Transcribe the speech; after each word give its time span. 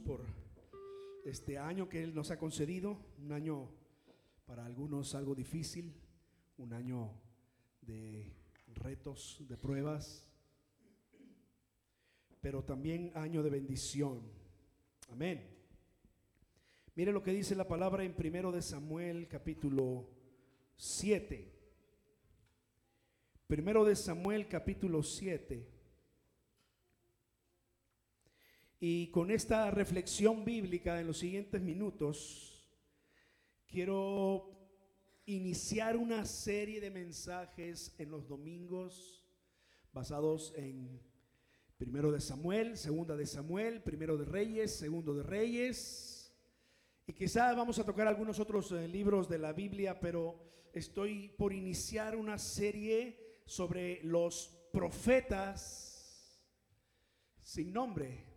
Por 0.00 0.24
este 1.24 1.58
año 1.58 1.88
que 1.88 2.02
Él 2.02 2.14
nos 2.14 2.30
ha 2.30 2.38
concedido, 2.38 2.98
un 3.18 3.32
año 3.32 3.70
para 4.44 4.66
algunos 4.66 5.14
algo 5.14 5.34
difícil, 5.34 5.94
un 6.58 6.72
año 6.72 7.10
de 7.80 8.32
retos, 8.74 9.38
de 9.48 9.56
pruebas, 9.56 10.28
pero 12.40 12.64
también 12.64 13.12
año 13.14 13.42
de 13.42 13.50
bendición. 13.50 14.22
Amén. 15.10 15.48
Mire 16.94 17.12
lo 17.12 17.22
que 17.22 17.32
dice 17.32 17.54
la 17.54 17.68
palabra 17.68 18.04
en 18.04 18.14
primero 18.14 18.52
de 18.52 18.62
Samuel 18.62 19.28
capítulo 19.28 20.08
7. 20.76 21.52
Primero 23.46 23.84
de 23.84 23.96
Samuel 23.96 24.48
capítulo 24.48 25.02
7. 25.02 25.73
Y 28.86 29.06
con 29.06 29.30
esta 29.30 29.70
reflexión 29.70 30.44
bíblica 30.44 31.00
en 31.00 31.06
los 31.06 31.16
siguientes 31.16 31.62
minutos, 31.62 32.68
quiero 33.66 34.50
iniciar 35.24 35.96
una 35.96 36.26
serie 36.26 36.82
de 36.82 36.90
mensajes 36.90 37.94
en 37.96 38.10
los 38.10 38.28
domingos 38.28 39.24
basados 39.90 40.52
en 40.54 41.00
primero 41.78 42.12
de 42.12 42.20
Samuel, 42.20 42.76
segunda 42.76 43.16
de 43.16 43.24
Samuel, 43.24 43.82
primero 43.82 44.18
de 44.18 44.26
Reyes, 44.26 44.76
segundo 44.76 45.14
de 45.14 45.22
Reyes. 45.22 46.30
Y 47.06 47.14
quizá 47.14 47.54
vamos 47.54 47.78
a 47.78 47.86
tocar 47.86 48.06
algunos 48.06 48.38
otros 48.38 48.70
eh, 48.72 48.86
libros 48.86 49.30
de 49.30 49.38
la 49.38 49.54
Biblia, 49.54 49.98
pero 49.98 50.44
estoy 50.74 51.30
por 51.38 51.54
iniciar 51.54 52.16
una 52.16 52.36
serie 52.36 53.40
sobre 53.46 54.02
los 54.04 54.54
profetas 54.70 56.38
sin 57.42 57.72
nombre. 57.72 58.33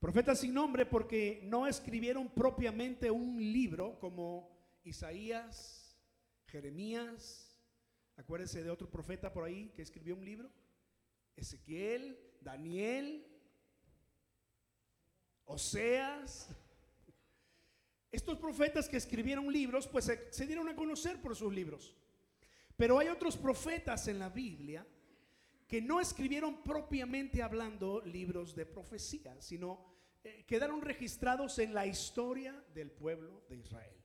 Profetas 0.00 0.40
sin 0.40 0.52
nombre 0.52 0.84
porque 0.84 1.40
no 1.44 1.66
escribieron 1.66 2.28
propiamente 2.28 3.10
un 3.10 3.38
libro 3.38 3.98
como 3.98 4.54
Isaías, 4.84 5.96
Jeremías. 6.46 7.58
Acuérdense 8.16 8.62
de 8.62 8.70
otro 8.70 8.90
profeta 8.90 9.32
por 9.32 9.44
ahí 9.44 9.72
que 9.74 9.82
escribió 9.82 10.14
un 10.14 10.24
libro. 10.24 10.50
Ezequiel, 11.34 12.18
Daniel, 12.40 13.26
Oseas. 15.46 16.48
Estos 18.12 18.38
profetas 18.38 18.88
que 18.88 18.96
escribieron 18.96 19.50
libros, 19.52 19.86
pues 19.88 20.04
se, 20.04 20.32
se 20.32 20.46
dieron 20.46 20.68
a 20.68 20.76
conocer 20.76 21.20
por 21.20 21.34
sus 21.34 21.52
libros. 21.52 21.94
Pero 22.76 22.98
hay 22.98 23.08
otros 23.08 23.36
profetas 23.36 24.08
en 24.08 24.18
la 24.18 24.28
Biblia 24.28 24.86
que 25.66 25.82
no 25.82 26.00
escribieron 26.00 26.62
propiamente 26.62 27.42
hablando 27.42 28.00
libros 28.04 28.54
de 28.54 28.66
profecía, 28.66 29.40
sino 29.40 29.84
eh, 30.22 30.44
quedaron 30.46 30.80
registrados 30.80 31.58
en 31.58 31.74
la 31.74 31.86
historia 31.86 32.64
del 32.74 32.90
pueblo 32.90 33.44
de 33.48 33.56
Israel. 33.56 33.96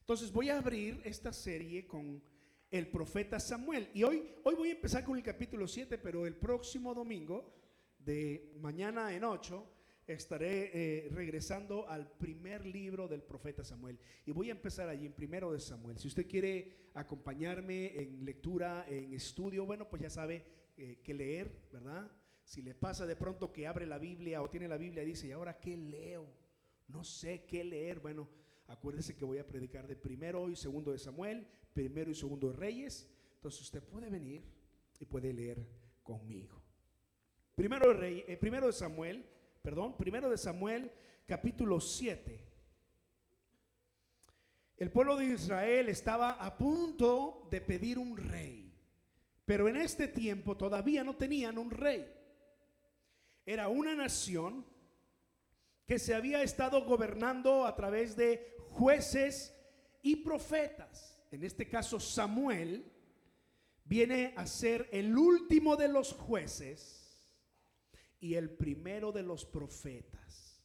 Entonces 0.00 0.32
voy 0.32 0.48
a 0.48 0.58
abrir 0.58 1.00
esta 1.04 1.32
serie 1.32 1.86
con 1.86 2.22
el 2.70 2.88
profeta 2.88 3.40
Samuel. 3.40 3.90
Y 3.94 4.04
hoy, 4.04 4.34
hoy 4.44 4.54
voy 4.54 4.68
a 4.70 4.72
empezar 4.72 5.04
con 5.04 5.16
el 5.16 5.22
capítulo 5.22 5.66
7, 5.66 5.98
pero 5.98 6.26
el 6.26 6.36
próximo 6.36 6.94
domingo, 6.94 7.56
de 7.98 8.54
mañana 8.60 9.14
en 9.14 9.24
8, 9.24 9.66
estaré 10.06 10.70
eh, 10.72 11.08
regresando 11.10 11.88
al 11.88 12.10
primer 12.12 12.64
libro 12.64 13.08
del 13.08 13.22
profeta 13.22 13.64
Samuel. 13.64 13.98
Y 14.24 14.32
voy 14.32 14.48
a 14.48 14.52
empezar 14.52 14.88
allí 14.88 15.06
en 15.06 15.12
primero 15.12 15.52
de 15.52 15.60
Samuel. 15.60 15.98
Si 15.98 16.08
usted 16.08 16.26
quiere 16.26 16.90
acompañarme 16.94 18.00
en 18.00 18.24
lectura, 18.24 18.86
en 18.88 19.12
estudio, 19.14 19.66
bueno, 19.66 19.88
pues 19.88 20.02
ya 20.02 20.10
sabe 20.10 20.59
que 21.02 21.14
leer, 21.14 21.50
¿verdad? 21.72 22.10
Si 22.44 22.62
le 22.62 22.74
pasa 22.74 23.06
de 23.06 23.16
pronto 23.16 23.52
que 23.52 23.66
abre 23.66 23.86
la 23.86 23.98
Biblia 23.98 24.42
o 24.42 24.50
tiene 24.50 24.66
la 24.66 24.76
Biblia 24.76 25.02
y 25.02 25.06
dice, 25.06 25.28
¿y 25.28 25.32
ahora 25.32 25.58
qué 25.60 25.76
leo? 25.76 26.26
No 26.88 27.04
sé 27.04 27.44
qué 27.44 27.62
leer. 27.62 28.00
Bueno, 28.00 28.28
acuérdese 28.66 29.16
que 29.16 29.24
voy 29.24 29.38
a 29.38 29.46
predicar 29.46 29.86
de 29.86 29.96
primero 29.96 30.48
y 30.48 30.56
segundo 30.56 30.92
de 30.92 30.98
Samuel, 30.98 31.46
primero 31.72 32.10
y 32.10 32.14
segundo 32.14 32.50
de 32.50 32.56
Reyes. 32.56 33.08
Entonces 33.34 33.60
usted 33.62 33.82
puede 33.82 34.10
venir 34.10 34.42
y 34.98 35.06
puede 35.06 35.32
leer 35.32 35.64
conmigo. 36.02 36.60
Primero 37.54 37.88
de, 37.88 37.94
Rey, 37.94 38.24
eh, 38.26 38.36
primero 38.36 38.66
de 38.66 38.72
Samuel, 38.72 39.24
perdón, 39.62 39.96
primero 39.96 40.28
de 40.28 40.38
Samuel, 40.38 40.90
capítulo 41.26 41.80
7. 41.80 42.50
El 44.76 44.90
pueblo 44.90 45.16
de 45.16 45.26
Israel 45.26 45.88
estaba 45.88 46.30
a 46.32 46.56
punto 46.56 47.46
de 47.50 47.60
pedir 47.60 47.98
un 47.98 48.16
rey, 48.16 48.59
pero 49.44 49.68
en 49.68 49.76
este 49.76 50.08
tiempo 50.08 50.56
todavía 50.56 51.04
no 51.04 51.16
tenían 51.16 51.58
un 51.58 51.70
rey 51.70 52.06
era 53.50 53.66
una 53.68 53.96
nación 53.96 54.64
que 55.86 55.98
se 55.98 56.14
había 56.14 56.40
estado 56.42 56.84
gobernando 56.84 57.66
a 57.66 57.74
través 57.74 58.14
de 58.14 58.54
jueces 58.70 59.52
y 60.02 60.16
profetas. 60.16 61.20
En 61.32 61.42
este 61.42 61.68
caso 61.68 61.98
Samuel 61.98 62.92
viene 63.84 64.34
a 64.36 64.46
ser 64.46 64.88
el 64.92 65.18
último 65.18 65.76
de 65.76 65.88
los 65.88 66.12
jueces 66.12 67.28
y 68.20 68.34
el 68.34 68.50
primero 68.50 69.10
de 69.10 69.24
los 69.24 69.44
profetas. 69.44 70.62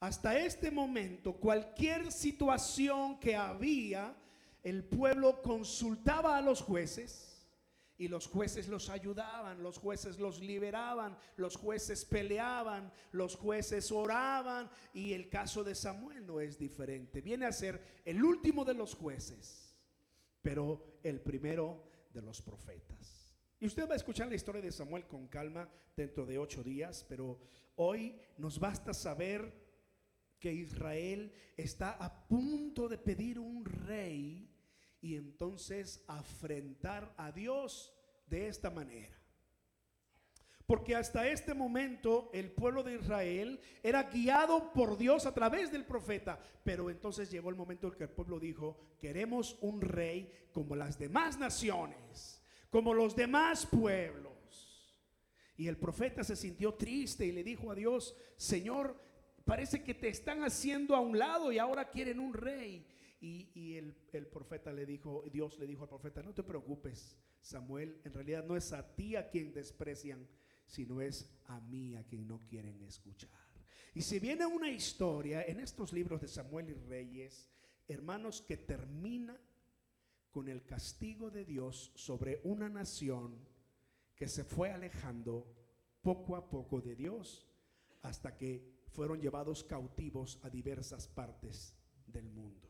Hasta 0.00 0.38
este 0.38 0.70
momento, 0.70 1.36
cualquier 1.36 2.12
situación 2.12 3.18
que 3.18 3.34
había, 3.34 4.14
el 4.62 4.84
pueblo 4.84 5.40
consultaba 5.40 6.36
a 6.36 6.42
los 6.42 6.60
jueces 6.60 7.35
y 7.98 8.08
los 8.08 8.26
jueces 8.26 8.68
los 8.68 8.90
ayudaban, 8.90 9.62
los 9.62 9.78
jueces 9.78 10.18
los 10.18 10.40
liberaban, 10.40 11.16
los 11.36 11.56
jueces 11.56 12.04
peleaban, 12.04 12.92
los 13.12 13.36
jueces 13.36 13.90
oraban. 13.90 14.70
Y 14.92 15.12
el 15.12 15.28
caso 15.28 15.64
de 15.64 15.74
Samuel 15.74 16.26
no 16.26 16.40
es 16.40 16.58
diferente. 16.58 17.20
Viene 17.20 17.46
a 17.46 17.52
ser 17.52 17.80
el 18.04 18.22
último 18.22 18.64
de 18.64 18.74
los 18.74 18.94
jueces, 18.94 19.74
pero 20.42 20.98
el 21.02 21.20
primero 21.20 21.82
de 22.12 22.22
los 22.22 22.42
profetas. 22.42 23.34
Y 23.58 23.66
usted 23.66 23.88
va 23.88 23.94
a 23.94 23.96
escuchar 23.96 24.28
la 24.28 24.34
historia 24.34 24.60
de 24.60 24.72
Samuel 24.72 25.06
con 25.06 25.28
calma 25.28 25.68
dentro 25.96 26.26
de 26.26 26.38
ocho 26.38 26.62
días, 26.62 27.06
pero 27.08 27.40
hoy 27.76 28.20
nos 28.36 28.58
basta 28.58 28.92
saber 28.92 29.64
que 30.38 30.52
Israel 30.52 31.32
está 31.56 31.92
a 31.92 32.28
punto 32.28 32.88
de 32.88 32.98
pedir 32.98 33.38
un 33.38 33.64
rey 33.64 34.55
y 35.06 35.14
entonces 35.14 36.02
afrentar 36.08 37.14
a 37.16 37.30
Dios 37.30 37.94
de 38.26 38.48
esta 38.48 38.70
manera. 38.70 39.16
Porque 40.66 40.96
hasta 40.96 41.28
este 41.28 41.54
momento 41.54 42.28
el 42.34 42.50
pueblo 42.50 42.82
de 42.82 42.96
Israel 42.96 43.60
era 43.84 44.02
guiado 44.02 44.72
por 44.72 44.98
Dios 44.98 45.24
a 45.24 45.32
través 45.32 45.70
del 45.70 45.84
profeta. 45.84 46.40
Pero 46.64 46.90
entonces 46.90 47.30
llegó 47.30 47.50
el 47.50 47.54
momento 47.54 47.86
en 47.86 47.94
que 47.94 48.02
el 48.02 48.10
pueblo 48.10 48.40
dijo, 48.40 48.96
queremos 48.98 49.56
un 49.60 49.80
rey 49.80 50.28
como 50.50 50.74
las 50.74 50.98
demás 50.98 51.38
naciones, 51.38 52.42
como 52.68 52.92
los 52.92 53.14
demás 53.14 53.64
pueblos. 53.64 54.32
Y 55.56 55.68
el 55.68 55.76
profeta 55.76 56.24
se 56.24 56.34
sintió 56.34 56.74
triste 56.74 57.24
y 57.26 57.30
le 57.30 57.44
dijo 57.44 57.70
a 57.70 57.76
Dios, 57.76 58.16
Señor, 58.36 59.00
parece 59.44 59.84
que 59.84 59.94
te 59.94 60.08
están 60.08 60.42
haciendo 60.42 60.96
a 60.96 61.00
un 61.00 61.16
lado 61.16 61.52
y 61.52 61.58
ahora 61.58 61.90
quieren 61.90 62.18
un 62.18 62.34
rey. 62.34 62.84
Y, 63.20 63.76
el, 63.76 63.94
profeta 64.26 64.72
le 64.72 64.86
dijo, 64.86 65.24
Dios 65.32 65.58
le 65.58 65.66
dijo 65.66 65.82
al 65.82 65.88
profeta, 65.88 66.22
no 66.22 66.34
te 66.34 66.42
preocupes, 66.42 67.16
Samuel, 67.40 68.00
en 68.04 68.12
realidad 68.12 68.44
no 68.44 68.56
es 68.56 68.72
a 68.72 68.94
ti 68.94 69.16
a 69.16 69.28
quien 69.28 69.52
desprecian, 69.52 70.28
sino 70.66 71.00
es 71.00 71.38
a 71.46 71.60
mí 71.60 71.96
a 71.96 72.04
quien 72.04 72.26
no 72.26 72.40
quieren 72.46 72.82
escuchar. 72.82 73.30
Y 73.94 74.02
si 74.02 74.18
viene 74.18 74.44
una 74.44 74.70
historia 74.70 75.42
en 75.42 75.60
estos 75.60 75.92
libros 75.92 76.20
de 76.20 76.28
Samuel 76.28 76.70
y 76.70 76.74
Reyes, 76.74 77.50
hermanos, 77.88 78.42
que 78.42 78.58
termina 78.58 79.40
con 80.30 80.48
el 80.48 80.66
castigo 80.66 81.30
de 81.30 81.46
Dios 81.46 81.92
sobre 81.94 82.40
una 82.44 82.68
nación 82.68 83.38
que 84.14 84.28
se 84.28 84.44
fue 84.44 84.70
alejando 84.70 85.46
poco 86.02 86.36
a 86.36 86.50
poco 86.50 86.80
de 86.80 86.94
Dios 86.94 87.46
hasta 88.02 88.36
que 88.36 88.76
fueron 88.92 89.20
llevados 89.20 89.64
cautivos 89.64 90.38
a 90.42 90.50
diversas 90.50 91.08
partes 91.08 91.74
del 92.06 92.28
mundo. 92.28 92.65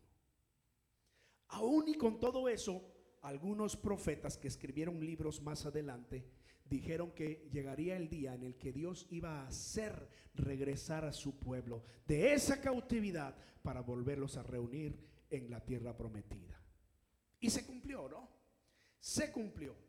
Aún 1.48 1.88
y 1.88 1.94
con 1.94 2.19
todo 2.19 2.48
eso, 2.48 2.82
algunos 3.22 3.76
profetas 3.76 4.37
que 4.37 4.48
escribieron 4.48 5.04
libros 5.04 5.40
más 5.43 5.66
adelante 5.66 6.26
dijeron 6.69 7.12
que 7.12 7.48
llegaría 7.52 7.96
el 7.96 8.08
día 8.08 8.34
en 8.34 8.43
el 8.43 8.56
que 8.56 8.72
Dios 8.72 9.06
iba 9.10 9.40
a 9.40 9.46
hacer 9.46 10.08
regresar 10.34 11.04
a 11.04 11.12
su 11.12 11.38
pueblo 11.38 11.84
de 12.06 12.32
esa 12.32 12.60
cautividad 12.60 13.37
para 13.62 13.81
volverlos 13.81 14.37
a 14.37 14.43
reunir 14.43 14.98
en 15.31 15.50
la 15.50 15.64
tierra 15.64 15.96
prometida. 15.96 16.60
Y 17.40 17.50
se 17.50 17.64
cumplió, 17.64 18.08
¿no? 18.08 18.28
Se 19.00 19.31
cumplió. 19.31 19.85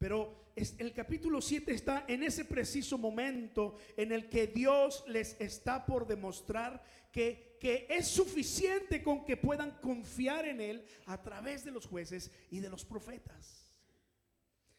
Pero 0.00 0.54
el 0.56 0.94
capítulo 0.94 1.42
7 1.42 1.74
está 1.74 2.06
en 2.08 2.22
ese 2.22 2.46
preciso 2.46 2.96
momento 2.96 3.76
en 3.98 4.12
el 4.12 4.30
que 4.30 4.46
Dios 4.46 5.04
les 5.06 5.38
está 5.38 5.84
por 5.84 6.06
demostrar 6.06 6.82
que, 7.12 7.58
que 7.60 7.86
es 7.90 8.08
suficiente 8.08 9.02
con 9.02 9.26
que 9.26 9.36
puedan 9.36 9.72
confiar 9.72 10.48
en 10.48 10.62
Él 10.62 10.86
a 11.04 11.20
través 11.20 11.66
de 11.66 11.70
los 11.70 11.84
jueces 11.84 12.32
y 12.50 12.60
de 12.60 12.70
los 12.70 12.82
profetas. 12.82 13.78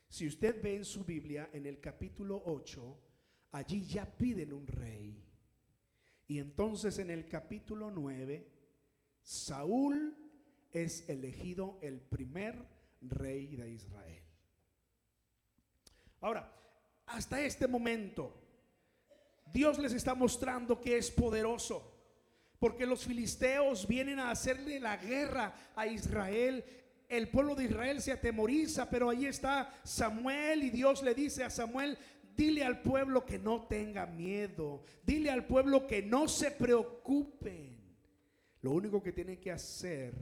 Si 0.10 0.26
usted 0.26 0.60
ve 0.60 0.78
en 0.78 0.86
su 0.86 1.06
Biblia, 1.06 1.52
en 1.54 1.68
el 1.68 1.80
capítulo 1.80 2.42
8, 2.44 3.00
allí 3.52 3.86
ya 3.86 4.08
piden 4.08 4.54
un 4.54 4.66
rey. 4.66 5.24
Y 6.26 6.40
entonces 6.40 6.98
en 6.98 7.12
el 7.12 7.28
capítulo 7.28 7.92
9, 7.92 8.52
Saúl 9.22 10.18
es 10.72 11.08
elegido 11.08 11.78
el 11.84 12.02
primer 12.02 12.66
rey 13.02 13.56
de 13.56 13.70
Israel. 13.70 14.21
Ahora, 16.22 16.50
hasta 17.08 17.42
este 17.42 17.68
momento, 17.68 18.34
Dios 19.52 19.78
les 19.80 19.94
está 19.94 20.16
mostrando 20.16 20.80
que 20.80 20.98
es 20.98 21.12
poderoso. 21.12 21.92
Porque 22.60 22.86
los 22.86 23.06
filisteos 23.06 23.88
vienen 23.88 24.20
a 24.20 24.30
hacerle 24.30 24.80
la 24.80 24.96
guerra 24.98 25.54
a 25.76 25.88
Israel. 25.88 26.64
El 27.10 27.28
pueblo 27.30 27.56
de 27.56 27.66
Israel 27.66 28.02
se 28.02 28.12
atemoriza, 28.12 28.88
pero 28.88 29.10
ahí 29.10 29.26
está 29.26 29.74
Samuel 29.84 30.64
y 30.64 30.70
Dios 30.70 31.02
le 31.02 31.16
dice 31.16 31.44
a 31.44 31.50
Samuel, 31.50 31.98
dile 32.36 32.64
al 32.64 32.84
pueblo 32.84 33.26
que 33.26 33.40
no 33.40 33.64
tenga 33.64 34.06
miedo. 34.06 34.84
Dile 35.04 35.32
al 35.32 35.48
pueblo 35.48 35.88
que 35.88 36.04
no 36.04 36.28
se 36.28 36.52
preocupen. 36.52 37.82
Lo 38.62 38.72
único 38.72 39.02
que 39.02 39.12
tienen 39.12 39.42
que 39.42 39.52
hacer 39.52 40.14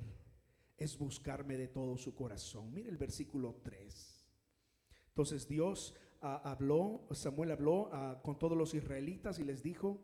es 0.77 0.97
buscarme 0.97 1.57
de 1.57 1.67
todo 1.67 1.97
su 1.97 2.15
corazón. 2.15 2.73
Mire 2.73 2.89
el 2.89 2.97
versículo 2.97 3.59
3. 3.63 4.08
Entonces 5.09 5.47
Dios 5.47 5.93
ah, 6.21 6.41
habló, 6.43 7.07
Samuel 7.11 7.51
habló 7.51 7.89
ah, 7.91 8.21
con 8.23 8.39
todos 8.39 8.57
los 8.57 8.73
israelitas 8.73 9.39
y 9.39 9.43
les 9.43 9.61
dijo, 9.61 10.01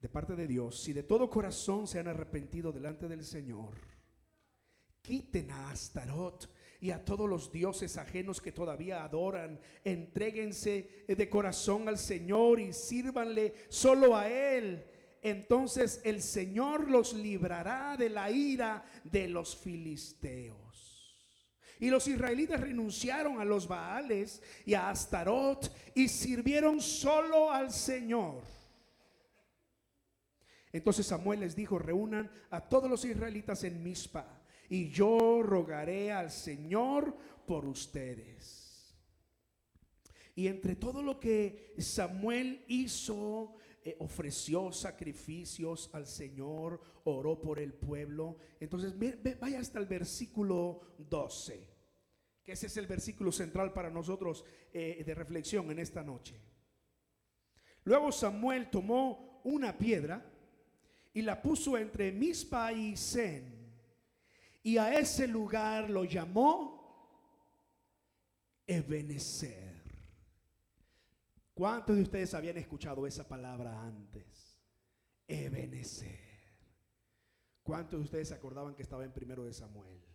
de 0.00 0.08
parte 0.08 0.34
de 0.34 0.46
Dios, 0.46 0.80
si 0.80 0.92
de 0.92 1.02
todo 1.02 1.28
corazón 1.28 1.86
se 1.86 1.98
han 1.98 2.08
arrepentido 2.08 2.72
delante 2.72 3.06
del 3.08 3.24
Señor, 3.24 3.74
quiten 5.02 5.50
a 5.50 5.70
Astarot 5.70 6.50
y 6.80 6.90
a 6.90 7.04
todos 7.04 7.28
los 7.28 7.52
dioses 7.52 7.98
ajenos 7.98 8.40
que 8.40 8.52
todavía 8.52 9.04
adoran, 9.04 9.60
entréguense 9.84 11.04
de 11.06 11.28
corazón 11.28 11.88
al 11.88 11.98
Señor 11.98 12.60
y 12.60 12.72
sírvanle 12.72 13.54
solo 13.68 14.16
a 14.16 14.28
Él. 14.28 14.86
Entonces 15.22 16.00
el 16.04 16.22
Señor 16.22 16.90
los 16.90 17.12
librará 17.12 17.96
de 17.98 18.08
la 18.08 18.30
ira 18.30 18.84
de 19.04 19.28
los 19.28 19.54
filisteos. 19.54 20.99
Y 21.80 21.88
los 21.88 22.06
israelitas 22.06 22.60
renunciaron 22.60 23.40
a 23.40 23.44
los 23.44 23.66
Baales 23.66 24.42
y 24.66 24.74
a 24.74 24.90
Astarot 24.90 25.74
y 25.94 26.08
sirvieron 26.08 26.80
solo 26.80 27.50
al 27.50 27.72
Señor. 27.72 28.42
Entonces 30.72 31.06
Samuel 31.06 31.40
les 31.40 31.56
dijo, 31.56 31.78
reúnan 31.78 32.30
a 32.50 32.60
todos 32.60 32.88
los 32.88 33.04
israelitas 33.04 33.64
en 33.64 33.82
Mizpa 33.82 34.40
y 34.68 34.90
yo 34.90 35.42
rogaré 35.42 36.12
al 36.12 36.30
Señor 36.30 37.16
por 37.46 37.64
ustedes. 37.64 38.94
Y 40.36 40.46
entre 40.46 40.76
todo 40.76 41.02
lo 41.02 41.18
que 41.18 41.74
Samuel 41.78 42.64
hizo, 42.68 43.56
eh, 43.82 43.96
ofreció 43.98 44.70
sacrificios 44.72 45.90
al 45.92 46.06
Señor, 46.06 46.80
oró 47.04 47.40
por 47.40 47.58
el 47.58 47.72
pueblo. 47.72 48.36
Entonces 48.60 48.94
vaya 49.40 49.58
hasta 49.58 49.78
el 49.78 49.86
versículo 49.86 50.80
12, 50.98 51.66
que 52.44 52.52
ese 52.52 52.66
es 52.66 52.76
el 52.76 52.86
versículo 52.86 53.32
central 53.32 53.72
para 53.72 53.90
nosotros 53.90 54.44
eh, 54.72 55.02
de 55.04 55.14
reflexión 55.14 55.70
en 55.70 55.78
esta 55.78 56.02
noche. 56.02 56.40
Luego 57.84 58.12
Samuel 58.12 58.70
tomó 58.70 59.40
una 59.44 59.76
piedra 59.76 60.24
y 61.12 61.22
la 61.22 61.40
puso 61.40 61.76
entre 61.76 62.12
Mispa 62.12 62.72
y 62.72 62.96
Sen. 62.96 63.60
Y 64.62 64.76
a 64.76 64.98
ese 64.98 65.26
lugar 65.26 65.88
lo 65.88 66.04
llamó 66.04 66.80
Ebenezer. 68.66 69.70
¿Cuántos 71.54 71.96
de 71.96 72.02
ustedes 72.02 72.34
habían 72.34 72.58
escuchado 72.58 73.06
esa 73.06 73.26
palabra 73.26 73.82
antes? 73.82 74.58
Ebenezer. 75.26 76.30
¿Cuántos 77.62 77.98
de 77.98 78.04
ustedes 78.04 78.28
se 78.28 78.34
acordaban 78.34 78.74
que 78.74 78.82
estaba 78.82 79.04
en 79.04 79.12
primero 79.12 79.44
de 79.44 79.52
Samuel? 79.52 80.09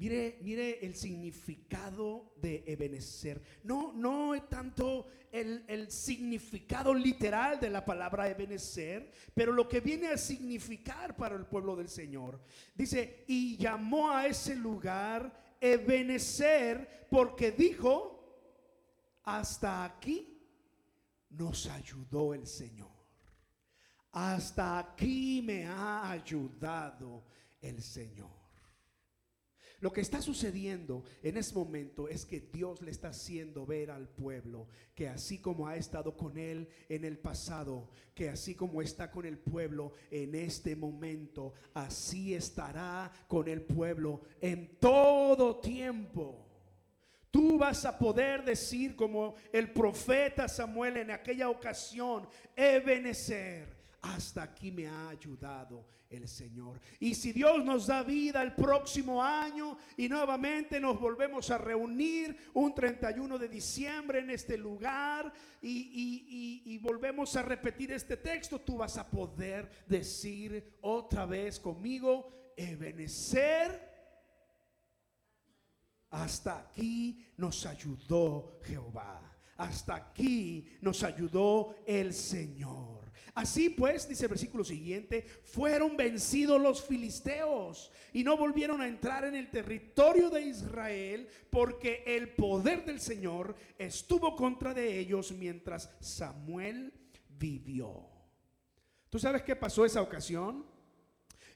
Mire, 0.00 0.38
mire 0.40 0.82
el 0.82 0.94
significado 0.94 2.32
de 2.40 2.64
Ebenezer. 2.66 3.60
No, 3.64 3.92
no 3.92 4.34
es 4.34 4.48
tanto 4.48 5.08
el, 5.30 5.90
significado 5.90 6.94
literal 6.94 7.60
de 7.60 7.68
la 7.68 7.84
palabra 7.84 8.26
Ebenezer, 8.26 9.12
pero 9.34 9.52
lo 9.52 9.68
que 9.68 9.80
viene 9.80 10.08
a 10.08 10.16
significar 10.16 11.14
para 11.14 11.36
el 11.36 11.44
pueblo 11.44 11.76
del 11.76 11.90
Señor. 11.90 12.40
Dice, 12.74 13.26
y 13.28 13.58
llamó 13.58 14.10
a 14.10 14.26
ese 14.26 14.56
lugar 14.56 15.58
Ebenezer 15.60 17.06
porque 17.10 17.52
dijo, 17.52 18.40
hasta 19.24 19.84
aquí 19.84 20.48
nos 21.28 21.66
ayudó 21.66 22.32
el 22.32 22.46
Señor. 22.46 22.88
Hasta 24.12 24.78
aquí 24.78 25.42
me 25.44 25.66
ha 25.66 26.10
ayudado 26.10 27.22
el 27.60 27.82
Señor. 27.82 28.39
Lo 29.80 29.92
que 29.92 30.02
está 30.02 30.20
sucediendo 30.20 31.04
en 31.22 31.38
ese 31.38 31.54
momento 31.54 32.06
es 32.06 32.26
que 32.26 32.40
Dios 32.40 32.82
le 32.82 32.90
está 32.90 33.08
haciendo 33.08 33.64
ver 33.64 33.90
al 33.90 34.08
pueblo 34.08 34.68
que 34.94 35.08
así 35.08 35.38
como 35.38 35.66
ha 35.66 35.76
estado 35.76 36.14
con 36.18 36.36
él 36.36 36.68
en 36.90 37.06
el 37.06 37.16
pasado, 37.16 37.88
que 38.14 38.28
así 38.28 38.54
como 38.54 38.82
está 38.82 39.10
con 39.10 39.24
el 39.24 39.38
pueblo 39.38 39.94
en 40.10 40.34
este 40.34 40.76
momento, 40.76 41.54
así 41.72 42.34
estará 42.34 43.10
con 43.26 43.48
el 43.48 43.62
pueblo 43.62 44.20
en 44.42 44.76
todo 44.78 45.60
tiempo. 45.60 46.46
Tú 47.30 47.56
vas 47.56 47.86
a 47.86 47.98
poder 47.98 48.44
decir 48.44 48.94
como 48.94 49.36
el 49.50 49.72
profeta 49.72 50.46
Samuel 50.46 50.98
en 50.98 51.10
aquella 51.10 51.48
ocasión, 51.48 52.28
Ebenezer, 52.54 53.79
hasta 54.02 54.42
aquí 54.42 54.70
me 54.70 54.86
ha 54.86 55.10
ayudado 55.10 55.86
el 56.08 56.26
Señor. 56.26 56.80
Y 56.98 57.14
si 57.14 57.32
Dios 57.32 57.64
nos 57.64 57.86
da 57.86 58.02
vida 58.02 58.42
el 58.42 58.54
próximo 58.54 59.22
año 59.22 59.76
y 59.96 60.08
nuevamente 60.08 60.80
nos 60.80 60.98
volvemos 60.98 61.50
a 61.50 61.58
reunir 61.58 62.36
un 62.54 62.74
31 62.74 63.38
de 63.38 63.48
diciembre 63.48 64.20
en 64.20 64.30
este 64.30 64.56
lugar 64.56 65.32
y, 65.62 66.78
volvemos 66.82 67.36
a 67.36 67.42
repetir 67.42 67.92
este 67.92 68.16
texto, 68.16 68.60
tú 68.60 68.78
vas 68.78 68.96
a 68.96 69.08
poder 69.08 69.70
decir 69.86 70.78
otra 70.80 71.26
vez 71.26 71.60
conmigo, 71.60 72.52
Ebenecer. 72.56 73.88
Hasta 76.10 76.58
aquí 76.58 77.24
nos 77.36 77.66
ayudó 77.66 78.58
Jehová. 78.64 79.20
Hasta 79.58 79.94
aquí 79.94 80.66
nos 80.80 81.04
ayudó 81.04 81.76
el 81.86 82.14
Señor. 82.14 82.99
Así 83.34 83.70
pues, 83.70 84.08
dice 84.08 84.24
el 84.24 84.30
versículo 84.30 84.64
siguiente, 84.64 85.24
fueron 85.44 85.96
vencidos 85.96 86.60
los 86.60 86.84
filisteos 86.84 87.90
y 88.12 88.24
no 88.24 88.36
volvieron 88.36 88.80
a 88.80 88.88
entrar 88.88 89.24
en 89.24 89.34
el 89.34 89.50
territorio 89.50 90.30
de 90.30 90.42
Israel 90.42 91.28
porque 91.50 92.02
el 92.06 92.30
poder 92.30 92.84
del 92.84 93.00
Señor 93.00 93.56
estuvo 93.78 94.36
contra 94.36 94.74
de 94.74 94.98
ellos 94.98 95.32
mientras 95.32 95.90
Samuel 96.00 96.92
vivió. 97.28 98.08
¿Tú 99.08 99.18
sabes 99.18 99.42
qué 99.42 99.56
pasó 99.56 99.84
esa 99.84 100.02
ocasión? 100.02 100.69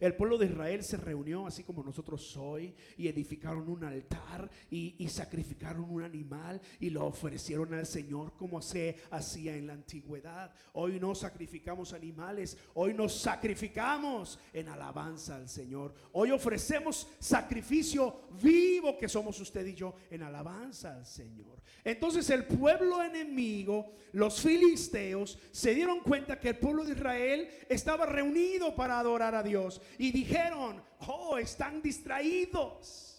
El 0.00 0.14
pueblo 0.14 0.38
de 0.38 0.46
Israel 0.46 0.82
se 0.82 0.96
reunió 0.96 1.46
así 1.46 1.62
como 1.62 1.82
nosotros 1.82 2.36
hoy 2.36 2.74
y 2.96 3.08
edificaron 3.08 3.68
un 3.68 3.84
altar 3.84 4.50
y, 4.70 4.94
sacrificaron 5.08 5.84
un 5.88 6.02
animal 6.02 6.60
y 6.80 6.90
lo 6.90 7.06
ofrecieron 7.06 7.72
al 7.74 7.86
Señor 7.86 8.32
como 8.36 8.60
se 8.60 8.96
hacía 9.10 9.54
en 9.56 9.68
la 9.68 9.74
antigüedad. 9.74 10.52
Hoy 10.72 10.98
no 10.98 11.14
sacrificamos 11.14 11.92
animales, 11.92 12.58
hoy 12.74 12.94
nos 12.94 13.14
sacrificamos 13.14 14.38
en 14.52 14.68
alabanza 14.68 15.36
al 15.36 15.48
Señor. 15.48 15.94
Hoy 16.12 16.30
ofrecemos 16.30 17.08
sacrificio 17.18 18.22
vivo 18.42 18.98
que 18.98 19.08
somos 19.08 19.38
usted 19.40 19.64
y 19.66 19.74
yo 19.74 19.94
en 20.10 20.22
alabanza 20.22 20.96
al 20.96 21.06
Señor. 21.06 21.62
Entonces 21.84 22.28
el 22.30 22.44
pueblo 22.44 23.02
enemigo, 23.02 23.92
los 24.12 24.40
filisteos, 24.40 25.38
se 25.50 25.74
dieron 25.74 26.00
cuenta 26.00 26.40
que 26.40 26.50
el 26.50 26.58
pueblo 26.58 26.84
de 26.84 26.92
Israel 26.92 27.48
estaba 27.68 28.06
reunido 28.06 28.74
para 28.74 28.98
adorar 28.98 29.34
a 29.34 29.42
Dios 29.42 29.80
y 29.98 30.12
dijeron, 30.12 30.82
oh, 31.06 31.38
están 31.38 31.82
distraídos. 31.82 33.14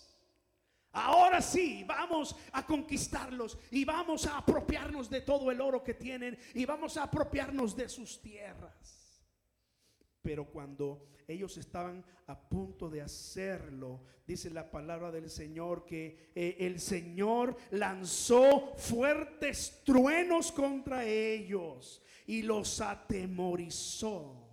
Ahora 0.91 1.41
sí, 1.41 1.83
vamos 1.85 2.35
a 2.53 2.65
conquistarlos 2.65 3.57
y 3.69 3.83
vamos 3.83 4.25
a 4.27 4.37
apropiarnos 4.37 5.09
de 5.09 5.21
todo 5.21 5.51
el 5.51 5.59
oro 5.59 5.83
que 5.83 5.93
tienen 5.93 6.37
y 6.53 6.65
vamos 6.65 6.95
a 6.95 7.03
apropiarnos 7.03 7.75
de 7.75 7.89
sus 7.89 8.21
tierras. 8.21 9.21
Pero 10.21 10.45
cuando 10.45 11.05
ellos 11.27 11.57
estaban 11.57 12.03
a 12.27 12.39
punto 12.39 12.89
de 12.89 13.01
hacerlo, 13.01 14.03
dice 14.25 14.49
la 14.49 14.71
palabra 14.71 15.11
del 15.11 15.29
Señor 15.29 15.85
que 15.85 16.31
eh, 16.33 16.55
el 16.61 16.79
Señor 16.79 17.57
lanzó 17.71 18.73
fuertes 18.77 19.81
truenos 19.83 20.51
contra 20.53 21.03
ellos 21.03 22.01
y 22.25 22.41
los 22.41 22.79
atemorizó 22.79 24.44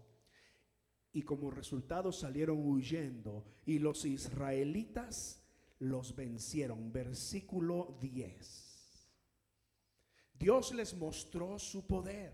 y 1.13 1.23
como 1.23 1.51
resultado 1.51 2.11
salieron 2.11 2.59
huyendo 2.67 3.45
y 3.67 3.79
los 3.79 4.05
israelitas 4.05 5.43
los 5.79 6.15
vencieron. 6.17 6.93
Versículo 6.93 7.99
10. 8.01 8.73
Dios 10.39 10.73
les 10.75 10.95
mostró 10.97 11.59
su 11.59 11.87
poder. 11.87 12.33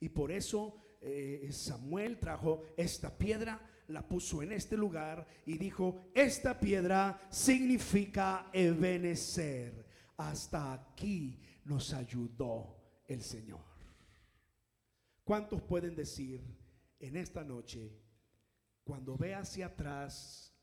Y 0.00 0.08
por 0.08 0.32
eso 0.32 0.76
eh, 1.00 1.48
Samuel 1.52 2.18
trajo 2.18 2.62
esta 2.76 3.16
piedra, 3.16 3.60
la 3.88 4.06
puso 4.06 4.42
en 4.42 4.52
este 4.52 4.76
lugar 4.76 5.26
y 5.44 5.58
dijo, 5.58 6.10
esta 6.14 6.58
piedra 6.58 7.20
significa 7.30 8.50
Ebenecer. 8.52 9.86
Hasta 10.16 10.72
aquí 10.72 11.38
nos 11.64 11.92
ayudó 11.92 12.76
el 13.06 13.22
Señor. 13.22 13.64
¿Cuántos 15.22 15.60
pueden 15.62 15.94
decir 15.94 16.65
en 16.98 17.16
esta 17.16 17.44
noche, 17.44 18.02
cuando 18.84 19.16
ve 19.16 19.34
hacia 19.34 19.66
atrás 19.66 20.54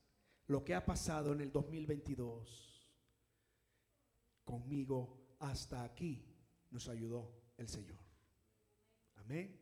lo 0.48 0.64
que 0.64 0.76
ha 0.76 0.86
pasado 0.86 1.34
en 1.34 1.42
el 1.42 1.52
2022, 1.52 2.90
conmigo 4.44 5.36
hasta 5.40 5.84
aquí 5.84 6.26
nos 6.72 6.88
ayudó 6.90 7.54
el 7.58 7.68
Señor? 7.68 8.00
Amén. 9.16 9.60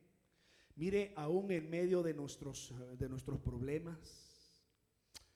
Mire, 0.75 1.13
aún 1.15 1.51
en 1.51 1.69
medio 1.69 2.01
de 2.01 2.13
nuestros, 2.13 2.73
de 2.97 3.09
nuestros 3.09 3.39
problemas, 3.39 4.63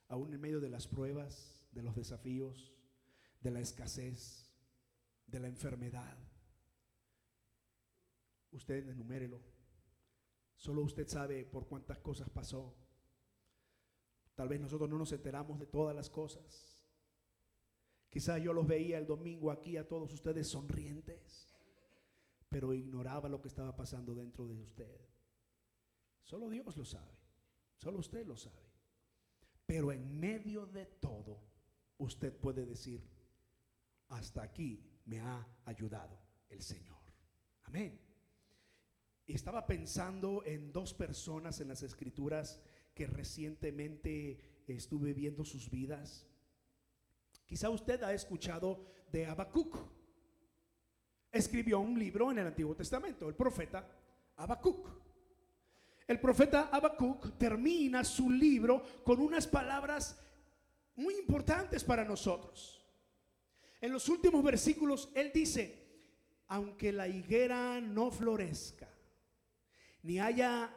aún 0.08 0.34
en 0.34 0.42
medio 0.42 0.60
de 0.60 0.70
las 0.70 0.88
pruebas, 0.88 1.68
de 1.72 1.84
los 1.84 1.96
desafíos, 1.96 2.74
de 3.42 3.52
la 3.52 3.60
escasez, 3.60 4.50
de 5.28 5.40
la 5.40 5.48
enfermedad, 5.48 6.18
usted 8.52 8.88
enumérelo. 8.88 9.55
Solo 10.56 10.84
usted 10.84 11.08
sabe 11.08 11.46
por 11.46 11.68
cuántas 11.68 12.00
cosas 12.00 12.30
pasó. 12.30 12.76
Tal 14.36 14.48
vez 14.50 14.60
nosotros 14.60 14.90
no 14.90 14.98
nos 14.98 15.12
enteramos 15.12 15.60
de 15.60 15.68
todas 15.68 15.96
las 15.96 16.10
cosas. 16.10 16.84
Quizás 18.10 18.42
yo 18.42 18.54
los 18.54 18.66
veía 18.66 18.98
el 18.98 19.06
domingo 19.06 19.52
aquí 19.52 19.78
a 19.78 19.88
todos 19.88 20.14
ustedes 20.14 20.48
sonrientes, 20.48 21.54
pero 22.50 22.74
ignoraba 22.74 23.28
lo 23.28 23.42
que 23.42 23.50
estaba 23.50 23.76
pasando 23.76 24.16
dentro 24.16 24.48
de 24.48 24.58
usted. 24.58 25.02
Solo 26.24 26.50
Dios 26.50 26.76
lo 26.78 26.86
sabe. 26.86 27.18
Solo 27.76 28.00
usted 28.00 28.26
lo 28.26 28.38
sabe. 28.38 28.72
Pero 29.66 29.92
en 29.92 30.20
medio 30.20 30.66
de 30.66 30.86
todo, 30.86 31.42
usted 31.98 32.34
puede 32.38 32.66
decir, 32.66 33.04
hasta 34.10 34.44
aquí 34.44 35.02
me 35.06 35.20
ha 35.20 35.48
ayudado 35.66 36.20
el 36.50 36.62
Señor. 36.62 37.02
Amén. 37.64 38.05
Estaba 39.34 39.66
pensando 39.66 40.44
en 40.46 40.72
dos 40.72 40.94
personas 40.94 41.60
en 41.60 41.70
las 41.70 41.82
escrituras 41.82 42.62
que 42.94 43.08
recientemente 43.08 44.40
estuve 44.68 45.14
viendo 45.14 45.44
sus 45.44 45.70
vidas. 45.70 46.26
Quizá 47.46 47.70
usted 47.70 48.02
ha 48.04 48.14
escuchado 48.14 48.86
de 49.12 49.26
Habacuc. 49.26 49.78
Escribió 51.32 51.80
un 51.80 51.98
libro 52.00 52.32
en 52.32 52.40
el 52.40 52.48
Antiguo 52.48 52.76
Testamento, 52.76 53.28
el 53.28 53.36
profeta 53.36 53.88
Habacuc. 54.38 54.90
El 56.08 56.20
profeta 56.20 56.70
Habacuc 56.72 57.38
termina 57.38 58.04
su 58.04 58.30
libro 58.30 58.84
con 59.04 59.20
unas 59.20 59.48
palabras 59.48 60.20
muy 60.96 61.16
importantes 61.16 61.84
para 61.84 62.06
nosotros. 62.06 62.86
En 63.82 63.92
los 63.92 64.08
últimos 64.08 64.44
versículos 64.44 65.10
él 65.14 65.32
dice, 65.34 65.84
aunque 66.48 66.92
la 66.92 67.08
higuera 67.08 67.82
no 67.82 68.12
florezca, 68.12 68.88
ni 70.06 70.20
haya 70.20 70.74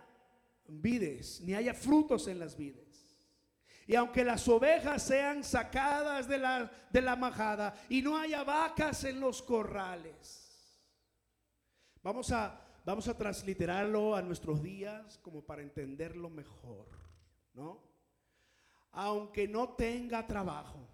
vides, 0.67 1.41
ni 1.43 1.55
haya 1.55 1.75
frutos 1.75 2.27
en 2.29 2.39
las 2.39 2.57
vides, 2.57 3.29
y 3.87 3.95
aunque 3.95 4.25
las 4.25 4.47
ovejas 4.49 5.03
sean 5.03 5.45
sacadas 5.45 6.29
de 6.29 6.39
la, 6.39 6.71
de 6.91 7.01
la 7.01 7.17
majada 7.17 7.75
y 7.89 8.03
no 8.03 8.19
haya 8.19 8.45
vacas 8.45 9.05
en 9.05 9.21
los 9.21 9.41
corrales. 9.43 10.45
Vamos 12.03 12.31
a 12.33 12.65
Vamos 12.89 13.07
a 13.07 13.19
transliterarlo 13.19 14.17
a 14.17 14.23
nuestros 14.23 14.63
días 14.63 15.19
como 15.19 15.45
para 15.45 15.61
entenderlo 15.61 16.31
mejor, 16.31 16.89
¿no? 17.53 17.83
Aunque 18.93 19.47
no 19.47 19.75
tenga 19.75 20.27
trabajo, 20.27 20.89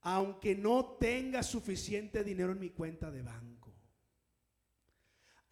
aunque 0.00 0.54
no 0.54 0.96
tenga 0.98 1.42
suficiente 1.42 2.24
dinero 2.24 2.52
en 2.52 2.60
mi 2.60 2.70
cuenta 2.70 3.10
de 3.10 3.20
banco, 3.20 3.61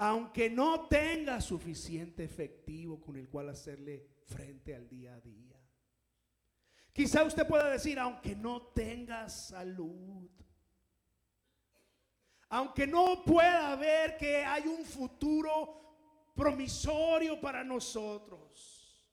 aunque 0.03 0.49
no 0.49 0.89
tenga 0.89 1.43
suficiente 1.43 2.25
efectivo 2.25 2.99
con 2.99 3.17
el 3.17 3.29
cual 3.29 3.51
hacerle 3.51 4.07
frente 4.25 4.75
al 4.75 4.89
día 4.89 5.15
a 5.15 5.21
día. 5.21 5.61
Quizá 6.91 7.23
usted 7.23 7.47
pueda 7.47 7.69
decir, 7.69 7.99
aunque 7.99 8.35
no 8.35 8.69
tenga 8.69 9.29
salud, 9.29 10.31
aunque 12.49 12.87
no 12.87 13.23
pueda 13.27 13.77
ver 13.77 14.17
que 14.17 14.37
hay 14.37 14.67
un 14.67 14.87
futuro 14.87 16.33
promisorio 16.35 17.39
para 17.39 17.63
nosotros. 17.63 19.07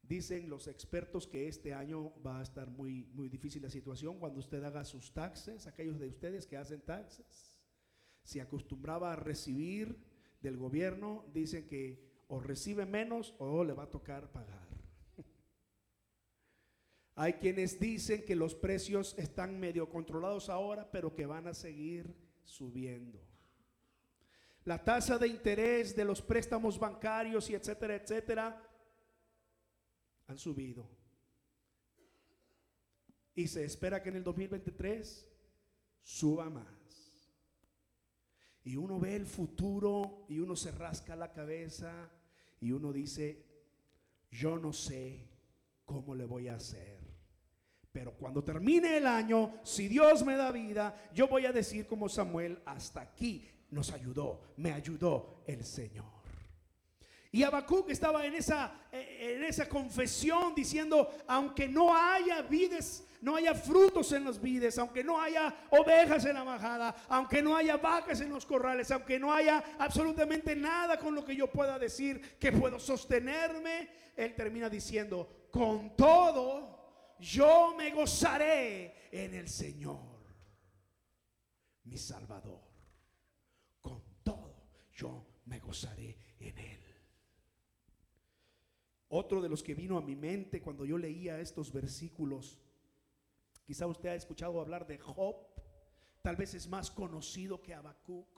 Dicen 0.00 0.48
los 0.48 0.68
expertos 0.68 1.26
que 1.26 1.48
este 1.48 1.74
año 1.74 2.12
va 2.24 2.38
a 2.38 2.42
estar 2.44 2.70
muy, 2.70 3.06
muy 3.14 3.28
difícil 3.28 3.60
la 3.60 3.70
situación 3.70 4.20
cuando 4.20 4.38
usted 4.38 4.62
haga 4.62 4.84
sus 4.84 5.12
taxes, 5.12 5.66
aquellos 5.66 5.98
de 5.98 6.06
ustedes 6.06 6.46
que 6.46 6.56
hacen 6.56 6.82
taxes. 6.82 7.51
Si 8.22 8.40
acostumbraba 8.40 9.12
a 9.12 9.16
recibir 9.16 9.96
del 10.40 10.56
gobierno, 10.56 11.24
dicen 11.32 11.66
que 11.66 12.12
o 12.28 12.40
recibe 12.40 12.86
menos 12.86 13.34
o 13.38 13.62
le 13.64 13.72
va 13.72 13.84
a 13.84 13.90
tocar 13.90 14.30
pagar. 14.32 14.68
Hay 17.14 17.34
quienes 17.34 17.78
dicen 17.78 18.24
que 18.24 18.34
los 18.34 18.54
precios 18.54 19.14
están 19.18 19.58
medio 19.60 19.88
controlados 19.88 20.48
ahora, 20.48 20.90
pero 20.90 21.14
que 21.14 21.26
van 21.26 21.46
a 21.46 21.54
seguir 21.54 22.14
subiendo. 22.44 23.20
La 24.64 24.82
tasa 24.82 25.18
de 25.18 25.28
interés 25.28 25.94
de 25.94 26.04
los 26.04 26.22
préstamos 26.22 26.78
bancarios 26.78 27.50
y 27.50 27.54
etcétera, 27.54 27.96
etcétera, 27.96 28.70
han 30.26 30.38
subido. 30.38 30.88
Y 33.34 33.48
se 33.48 33.64
espera 33.64 34.02
que 34.02 34.10
en 34.10 34.16
el 34.16 34.24
2023 34.24 35.26
suba 36.02 36.48
más. 36.48 36.81
Y 38.64 38.76
uno 38.76 38.98
ve 39.00 39.16
el 39.16 39.26
futuro 39.26 40.24
y 40.28 40.38
uno 40.38 40.54
se 40.54 40.70
rasca 40.70 41.16
la 41.16 41.32
cabeza 41.32 42.10
y 42.60 42.70
uno 42.72 42.92
dice, 42.92 43.44
yo 44.30 44.56
no 44.58 44.72
sé 44.72 45.28
cómo 45.84 46.14
le 46.14 46.24
voy 46.24 46.48
a 46.48 46.54
hacer. 46.54 47.00
Pero 47.90 48.12
cuando 48.12 48.42
termine 48.42 48.96
el 48.96 49.06
año, 49.06 49.60
si 49.64 49.88
Dios 49.88 50.24
me 50.24 50.36
da 50.36 50.50
vida, 50.50 51.10
yo 51.12 51.28
voy 51.28 51.44
a 51.44 51.52
decir 51.52 51.86
como 51.86 52.08
Samuel, 52.08 52.62
hasta 52.64 53.02
aquí 53.02 53.46
nos 53.70 53.92
ayudó, 53.92 54.40
me 54.56 54.72
ayudó 54.72 55.42
el 55.46 55.64
Señor. 55.64 56.22
Y 57.30 57.42
Habacuc 57.42 57.88
estaba 57.90 58.26
en 58.26 58.34
esa, 58.34 58.88
en 58.92 59.42
esa 59.44 59.68
confesión 59.68 60.54
diciendo, 60.54 61.10
aunque 61.26 61.66
no 61.66 61.94
haya 61.94 62.42
vides, 62.42 63.06
no 63.22 63.36
haya 63.36 63.54
frutos 63.54 64.12
en 64.12 64.24
los 64.24 64.40
vides, 64.40 64.76
aunque 64.78 65.02
no 65.02 65.20
haya 65.20 65.66
ovejas 65.70 66.24
en 66.26 66.34
la 66.34 66.44
majada, 66.44 66.94
aunque 67.08 67.40
no 67.40 67.56
haya 67.56 67.76
vacas 67.76 68.20
en 68.20 68.30
los 68.30 68.44
corrales, 68.44 68.90
aunque 68.90 69.18
no 69.18 69.32
haya 69.32 69.62
absolutamente 69.78 70.54
nada 70.56 70.98
con 70.98 71.14
lo 71.14 71.24
que 71.24 71.36
yo 71.36 71.50
pueda 71.50 71.78
decir 71.78 72.36
que 72.38 72.52
puedo 72.52 72.80
sostenerme, 72.80 73.88
él 74.16 74.34
termina 74.34 74.68
diciendo, 74.68 75.46
con 75.50 75.96
todo 75.96 77.16
yo 77.20 77.74
me 77.78 77.92
gozaré 77.92 79.08
en 79.12 79.34
el 79.34 79.48
Señor, 79.48 80.00
mi 81.84 81.96
Salvador. 81.96 82.60
Con 83.80 84.02
todo, 84.24 84.66
yo 84.92 85.26
me 85.44 85.60
gozaré 85.60 86.18
en 86.40 86.58
Él. 86.58 86.80
Otro 89.10 89.40
de 89.40 89.48
los 89.48 89.62
que 89.62 89.74
vino 89.74 89.96
a 89.96 90.02
mi 90.02 90.16
mente 90.16 90.60
cuando 90.60 90.84
yo 90.84 90.98
leía 90.98 91.38
estos 91.38 91.72
versículos, 91.72 92.58
quizá 93.72 93.86
usted 93.86 94.10
ha 94.10 94.14
escuchado 94.14 94.60
hablar 94.60 94.86
de 94.86 94.98
Job, 94.98 95.34
tal 96.20 96.36
vez 96.36 96.52
es 96.52 96.68
más 96.68 96.90
conocido 96.90 97.62
que 97.62 97.72
Habacuc. 97.72 98.28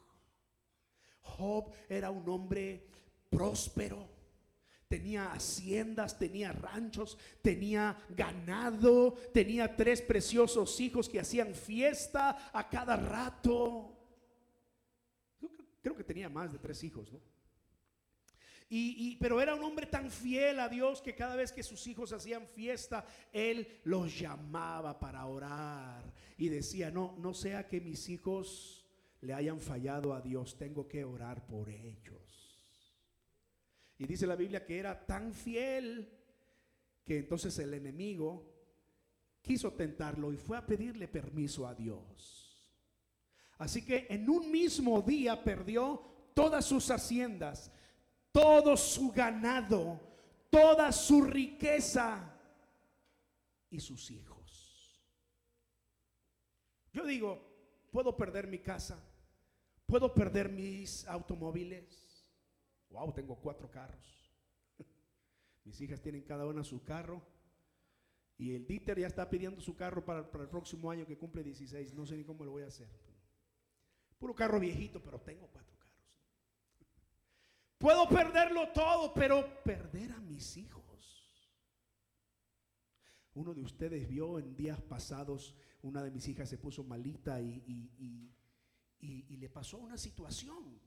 Job 1.22 1.72
era 1.88 2.08
un 2.12 2.28
hombre 2.28 2.86
próspero, 3.30 4.08
tenía 4.86 5.32
haciendas, 5.32 6.20
tenía 6.20 6.52
ranchos, 6.52 7.18
tenía 7.42 8.00
ganado, 8.10 9.14
tenía 9.32 9.74
tres 9.74 10.02
preciosos 10.02 10.78
hijos 10.78 11.08
que 11.08 11.18
hacían 11.18 11.52
fiesta 11.52 12.52
a 12.52 12.68
cada 12.68 12.94
rato. 12.94 13.90
Creo 15.82 15.96
que 15.96 16.04
tenía 16.04 16.28
más 16.28 16.52
de 16.52 16.60
tres 16.60 16.84
hijos, 16.84 17.10
¿no? 17.12 17.20
Y, 18.68 19.16
pero 19.16 19.40
era 19.40 19.54
un 19.54 19.62
hombre 19.62 19.86
tan 19.86 20.10
fiel 20.10 20.58
a 20.58 20.68
Dios 20.68 21.00
que 21.00 21.14
cada 21.14 21.36
vez 21.36 21.52
que 21.52 21.62
sus 21.62 21.86
hijos 21.86 22.12
hacían 22.12 22.46
fiesta, 22.48 23.06
él 23.32 23.80
los 23.84 24.18
llamaba 24.18 24.98
para 24.98 25.26
orar 25.26 26.12
y 26.36 26.48
decía, 26.48 26.90
no, 26.90 27.14
no 27.18 27.34
sea 27.34 27.68
que 27.68 27.80
mis 27.80 28.08
hijos 28.08 28.84
le 29.20 29.32
hayan 29.32 29.60
fallado 29.60 30.12
a 30.12 30.20
Dios, 30.20 30.58
tengo 30.58 30.88
que 30.88 31.04
orar 31.04 31.46
por 31.46 31.70
ellos. 31.70 32.24
Y 33.98 34.06
dice 34.06 34.26
la 34.26 34.36
Biblia 34.36 34.66
que 34.66 34.78
era 34.78 35.06
tan 35.06 35.32
fiel 35.32 36.10
que 37.04 37.18
entonces 37.18 37.56
el 37.58 37.74
enemigo 37.74 38.54
quiso 39.40 39.72
tentarlo 39.74 40.32
y 40.32 40.36
fue 40.36 40.56
a 40.56 40.66
pedirle 40.66 41.06
permiso 41.06 41.66
a 41.66 41.74
Dios. 41.74 42.44
Así 43.58 43.84
que 43.84 44.06
en 44.10 44.28
un 44.28 44.50
mismo 44.50 45.00
día 45.02 45.44
perdió 45.44 46.02
todas 46.34 46.64
sus 46.64 46.90
haciendas, 46.90 47.70
todo 48.34 48.76
su 48.76 49.12
ganado, 49.12 50.00
toda 50.50 50.90
su 50.90 51.22
riqueza 51.22 52.36
y 53.70 53.78
sus 53.78 54.10
hijos. 54.10 55.00
Yo 56.92 57.04
digo, 57.04 57.88
puedo 57.92 58.16
perder 58.16 58.48
mi 58.48 58.58
casa, 58.58 59.00
puedo 59.86 60.12
perder 60.12 60.48
mis 60.48 61.06
automóviles. 61.06 62.34
Wow, 62.90 63.12
tengo 63.12 63.36
cuatro 63.36 63.70
carros. 63.70 64.32
Mis 65.64 65.80
hijas 65.80 66.00
tienen 66.00 66.22
cada 66.22 66.44
una 66.44 66.64
su 66.64 66.82
carro. 66.82 67.22
Y 68.36 68.54
el 68.54 68.66
Dieter 68.66 68.98
ya 68.98 69.06
está 69.06 69.30
pidiendo 69.30 69.60
su 69.60 69.76
carro 69.76 70.04
para, 70.04 70.28
para, 70.28 70.42
el 70.42 70.50
próximo 70.50 70.90
año 70.90 71.06
que 71.06 71.16
cumple 71.16 71.44
16. 71.44 71.94
No 71.94 72.04
sé 72.04 72.16
ni 72.16 72.24
cómo 72.24 72.44
lo 72.44 72.50
voy 72.50 72.64
a 72.64 72.66
hacer. 72.66 72.88
Puro 74.18 74.34
carro 74.34 74.58
viejito, 74.58 75.00
pero 75.00 75.20
tengo 75.20 75.46
cuatro 75.46 75.76
carros. 75.78 75.83
Puedo 77.78 78.08
perderlo 78.08 78.68
todo, 78.72 79.12
pero 79.12 79.62
perder 79.62 80.12
a 80.12 80.20
mis 80.20 80.56
hijos. 80.56 80.84
Uno 83.34 83.52
de 83.52 83.62
ustedes 83.62 84.08
vio 84.08 84.38
en 84.38 84.54
días 84.54 84.80
pasados, 84.80 85.56
una 85.82 86.02
de 86.02 86.10
mis 86.10 86.26
hijas 86.28 86.48
se 86.48 86.56
puso 86.56 86.84
malita 86.84 87.40
y, 87.40 88.30
y, 89.00 89.36
le 89.36 89.48
pasó 89.50 89.78
una 89.78 89.98
situación. 89.98 90.80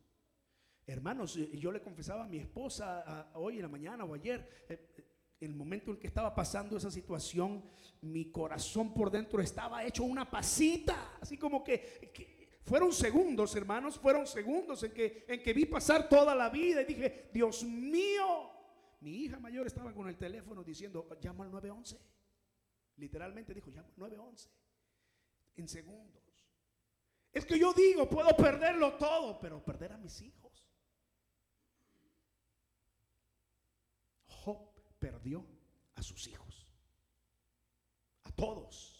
Hermanos, 0.85 1.35
eh, 1.37 1.51
yo 1.57 1.71
le 1.71 1.81
confesaba 1.81 2.23
a 2.23 2.27
mi 2.27 2.37
esposa 2.37 3.29
hoy 3.35 3.57
en 3.57 3.63
la 3.63 3.67
mañana 3.67 4.05
o 4.05 4.15
ayer, 4.15 4.65
eh, 4.69 4.93
eh, 4.97 5.07
el 5.41 5.53
momento 5.53 5.91
en 5.91 5.97
que 5.97 6.07
estaba 6.07 6.33
pasando 6.33 6.77
esa 6.77 6.89
situación, 6.89 7.63
mi 8.01 8.31
corazón 8.31 8.93
por 8.93 9.11
dentro 9.11 9.41
estaba 9.41 9.83
hecho 9.83 10.03
una 10.03 10.29
pasita, 10.29 11.17
así 11.21 11.37
como 11.37 11.63
que, 11.63 12.09
fueron 12.67 12.91
segundos, 12.91 13.55
hermanos, 13.55 13.97
fueron 13.97 14.27
segundos 14.27 14.83
en 14.83 14.91
que, 14.91 15.25
en 15.25 15.41
que 15.41 15.53
vi 15.53 15.65
pasar 15.65 16.09
toda 16.09 16.35
la 16.35 16.49
vida 16.49 16.81
y 16.81 16.85
dije, 16.85 17.29
Dios 17.33 17.63
mío, 17.63 18.51
mi 18.99 19.23
hija 19.23 19.39
mayor 19.39 19.67
estaba 19.67 19.93
con 19.93 20.09
el 20.09 20.17
teléfono 20.17 20.65
diciendo, 20.65 21.07
llama 21.21 21.45
al 21.45 21.51
911. 21.51 21.97
Literalmente 22.97 23.53
dijo, 23.53 23.69
llama 23.69 23.89
911. 23.95 24.49
En 25.55 25.67
segundos. 25.69 26.23
Es 27.31 27.45
que 27.45 27.57
yo 27.57 27.71
digo, 27.71 28.09
puedo 28.09 28.35
perderlo 28.35 28.95
todo, 28.97 29.39
pero 29.39 29.63
perder 29.63 29.93
a 29.93 29.97
mis 29.97 30.21
hijos. 30.21 30.67
Job 34.27 34.73
perdió 34.99 35.45
a 35.95 36.03
sus 36.03 36.27
hijos. 36.27 36.67
A 38.23 38.31
todos. 38.31 38.96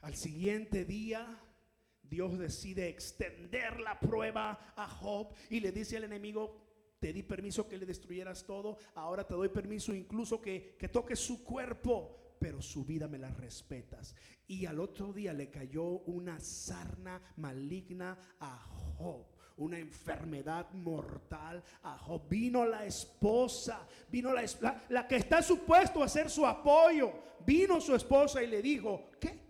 Al 0.00 0.14
siguiente 0.14 0.84
día, 0.84 1.40
Dios 2.02 2.38
decide 2.38 2.88
extender 2.88 3.80
la 3.80 3.98
prueba 3.98 4.72
a 4.76 4.88
Job 4.88 5.34
y 5.50 5.60
le 5.60 5.72
dice 5.72 5.96
al 5.96 6.04
enemigo, 6.04 6.68
te 7.00 7.12
di 7.12 7.22
permiso 7.22 7.68
que 7.68 7.78
le 7.78 7.86
destruyeras 7.86 8.44
todo, 8.44 8.78
ahora 8.94 9.26
te 9.26 9.34
doy 9.34 9.48
permiso 9.48 9.94
incluso 9.94 10.40
que, 10.40 10.76
que 10.78 10.88
toques 10.88 11.18
su 11.18 11.44
cuerpo, 11.44 12.36
pero 12.40 12.62
su 12.62 12.84
vida 12.84 13.08
me 13.08 13.18
la 13.18 13.30
respetas. 13.30 14.14
Y 14.46 14.66
al 14.66 14.80
otro 14.80 15.12
día 15.12 15.32
le 15.32 15.50
cayó 15.50 15.84
una 15.84 16.40
sarna 16.40 17.20
maligna 17.36 18.36
a 18.40 18.58
Job 18.58 19.26
una 19.58 19.76
enfermedad 19.76 20.70
mortal 20.72 21.62
a 21.82 21.98
Job. 21.98 22.28
Vino 22.28 22.64
la 22.64 22.86
esposa, 22.86 23.86
vino 24.08 24.32
la, 24.32 24.44
la, 24.88 25.08
que 25.08 25.16
está 25.16 25.42
supuesto 25.42 26.00
a 26.00 26.08
ser 26.08 26.30
su 26.30 26.46
apoyo. 26.46 27.12
Vino 27.44 27.80
su 27.80 27.92
esposa 27.94 28.40
y 28.40 28.46
le 28.46 28.62
dijo, 28.62 29.10
¿qué? 29.20 29.47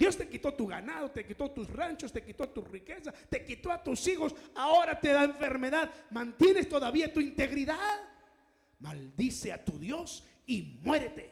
Dios 0.00 0.16
te 0.16 0.26
quitó 0.26 0.54
tu 0.54 0.66
ganado, 0.66 1.10
te 1.10 1.26
quitó 1.26 1.50
tus 1.50 1.68
ranchos, 1.68 2.10
te 2.10 2.24
quitó 2.24 2.48
tu 2.48 2.62
riqueza, 2.62 3.12
te 3.12 3.44
quitó 3.44 3.70
a 3.70 3.82
tus 3.82 4.08
hijos, 4.08 4.34
ahora 4.54 4.98
te 4.98 5.12
da 5.12 5.24
enfermedad. 5.24 5.92
¿Mantienes 6.10 6.70
todavía 6.70 7.12
tu 7.12 7.20
integridad? 7.20 8.00
Maldice 8.78 9.52
a 9.52 9.62
tu 9.62 9.78
Dios 9.78 10.26
y 10.46 10.80
muérete. 10.82 11.30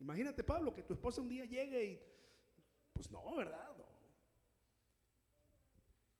Imagínate, 0.00 0.42
Pablo, 0.42 0.74
que 0.74 0.82
tu 0.82 0.94
esposa 0.94 1.20
un 1.20 1.28
día 1.28 1.44
llegue 1.44 1.84
y, 1.84 2.00
pues 2.92 3.12
no, 3.12 3.36
¿verdad? 3.36 3.76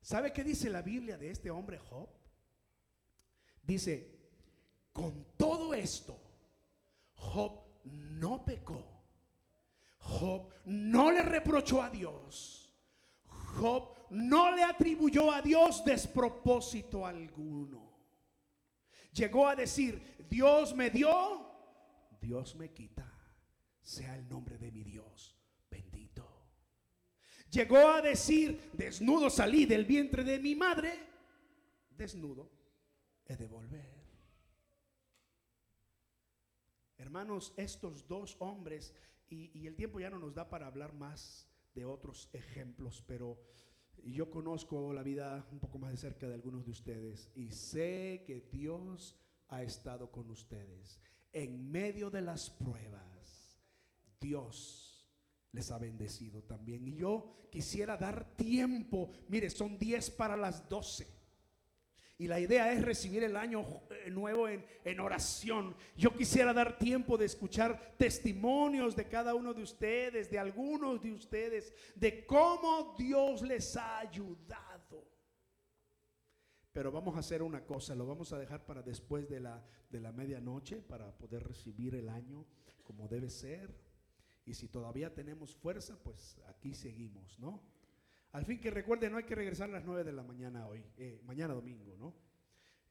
¿Sabe 0.00 0.32
qué 0.32 0.44
dice 0.44 0.70
la 0.70 0.80
Biblia 0.80 1.18
de 1.18 1.28
este 1.28 1.50
hombre 1.50 1.78
Job? 1.78 2.09
Dice, 3.64 4.16
con 4.92 5.26
todo 5.37 5.74
esto, 5.74 6.16
Job 7.16 7.64
no 7.82 8.44
pecó 8.44 8.95
Job 10.06 10.48
no 10.66 11.10
le 11.10 11.22
reprochó 11.22 11.82
a 11.82 11.90
Dios. 11.90 12.72
Job 13.26 13.94
no 14.10 14.54
le 14.54 14.62
atribuyó 14.62 15.32
a 15.32 15.42
Dios 15.42 15.84
despropósito 15.84 17.04
alguno. 17.04 17.92
Llegó 19.12 19.48
a 19.48 19.56
decir, 19.56 20.26
Dios 20.28 20.74
me 20.74 20.90
dio, 20.90 21.50
Dios 22.20 22.54
me 22.54 22.72
quita. 22.72 23.12
Sea 23.82 24.16
el 24.16 24.28
nombre 24.28 24.58
de 24.58 24.70
mi 24.70 24.84
Dios 24.84 25.36
bendito. 25.70 26.26
Llegó 27.50 27.88
a 27.88 28.02
decir, 28.02 28.70
desnudo 28.72 29.30
salí 29.30 29.66
del 29.66 29.84
vientre 29.84 30.24
de 30.24 30.38
mi 30.38 30.54
madre, 30.54 30.98
desnudo 31.90 32.50
he 33.24 33.36
de 33.36 33.46
volver. 33.46 33.96
Hermanos, 36.98 37.52
estos 37.56 38.06
dos 38.06 38.36
hombres 38.40 38.94
y, 39.28 39.66
el 39.66 39.76
tiempo 39.76 40.00
ya 40.00 40.10
no 40.10 40.18
nos 40.18 40.34
da 40.34 40.48
para 40.48 40.66
hablar 40.66 40.94
más 40.94 41.48
de 41.74 41.84
otros 41.84 42.30
ejemplos, 42.32 43.02
pero 43.06 43.38
yo 44.04 44.30
conozco 44.30 44.92
la 44.92 45.02
vida 45.02 45.46
un 45.50 45.58
poco 45.58 45.78
más 45.78 45.90
de 45.90 45.96
cerca 45.96 46.28
de 46.28 46.34
algunos 46.34 46.64
de 46.64 46.70
ustedes 46.70 47.30
y 47.34 47.50
sé 47.50 48.22
que 48.26 48.48
Dios 48.52 49.16
ha 49.48 49.62
estado 49.62 50.10
con 50.10 50.30
ustedes. 50.30 51.00
En 51.32 51.70
medio 51.70 52.10
de 52.10 52.22
las 52.22 52.50
pruebas, 52.50 53.60
Dios 54.20 55.06
les 55.52 55.70
ha 55.70 55.78
bendecido 55.78 56.42
también. 56.42 56.86
Y 56.86 56.96
yo 56.96 57.48
quisiera 57.50 57.96
dar 57.96 58.36
tiempo, 58.36 59.10
mire, 59.28 59.50
son 59.50 59.78
10 59.78 60.10
para 60.12 60.36
las 60.36 60.68
12. 60.68 61.15
Y 62.18 62.29
la 62.29 62.40
idea 62.40 62.72
es 62.72 62.83
recibir 62.83 63.24
el 63.24 63.37
año 63.37 63.83
eh, 63.90 64.11
nuevo 64.11 64.48
en, 64.48 64.64
en, 64.85 65.00
oración. 65.00 65.76
Yo 65.96 66.16
quisiera 66.16 66.55
dar 66.55 66.79
tiempo 66.79 67.18
de 67.18 67.26
escuchar 67.26 67.94
testimonios 67.98 68.96
de 68.96 69.07
cada 69.07 69.35
uno 69.35 69.52
de 69.52 69.62
ustedes, 69.62 70.31
de 70.31 70.38
algunos 70.38 71.02
de 71.02 71.12
ustedes, 71.12 71.74
de 71.94 72.24
cómo 72.24 72.94
Dios 72.98 73.42
les 73.42 73.76
ha 73.76 73.98
ayudado. 73.98 75.07
Pero 76.72 76.90
vamos 76.90 77.16
a 77.16 77.20
hacer 77.20 77.42
una 77.42 77.64
cosa, 77.64 77.94
lo 77.94 78.07
vamos 78.07 78.33
a 78.33 78.38
dejar 78.38 78.64
para 78.64 78.83
después 78.83 79.29
de 79.29 79.40
la, 79.40 79.62
de 79.90 80.00
la 80.00 80.12
medianoche, 80.12 80.83
para 80.83 81.11
poder 81.18 81.42
recibir 81.42 81.94
el 81.94 82.09
año 82.09 82.46
como 82.83 83.09
debe 83.09 83.29
ser. 83.29 83.74
Y 84.46 84.55
si 84.55 84.68
todavía 84.68 85.12
tenemos 85.12 85.55
fuerza, 85.55 85.98
pues 86.02 86.38
aquí 86.48 86.74
seguimos, 86.74 87.38
¿no? 87.38 87.62
Al 88.37 88.44
fin 88.44 88.61
que 88.61 88.70
recuerde, 88.70 89.09
no 89.09 89.16
hay 89.16 89.25
que 89.25 89.35
regresar 89.35 89.70
a 89.70 89.72
las 89.72 89.87
9 89.87 90.05
de 90.05 90.12
la 90.12 90.22
mañana 90.22 90.66
hoy, 90.66 90.85
eh, 90.99 91.22
mañana 91.25 91.55
domingo, 91.55 91.96
¿no? 91.96 92.14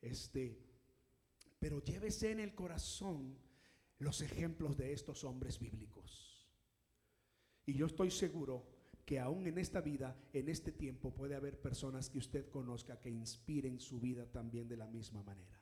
Este, 0.02 0.58
pero 1.60 1.84
llévese 1.84 2.32
en 2.32 2.40
el 2.40 2.56
corazón 2.56 3.38
los 4.00 4.22
ejemplos 4.22 4.76
de 4.76 4.92
estos 4.92 5.24
hombres 5.24 5.60
bíblicos. 5.60 6.50
Y 7.64 7.76
yo 7.76 7.86
estoy 7.86 8.10
seguro 8.10 8.66
que 9.06 9.20
aún 9.20 9.46
en 9.46 9.60
esta 9.60 9.82
vida, 9.82 10.18
en 10.34 10.50
este 10.50 10.72
tiempo, 10.72 11.14
puede 11.14 11.36
haber 11.36 11.62
personas 11.62 12.10
que 12.10 12.18
usted 12.18 12.50
conozca 12.50 13.00
que 13.00 13.12
inspiren 13.12 13.80
su 13.80 14.00
vida 14.00 14.26
también 14.26 14.68
de 14.68 14.78
la 14.78 14.88
misma 14.88 15.22
manera. 15.22 15.62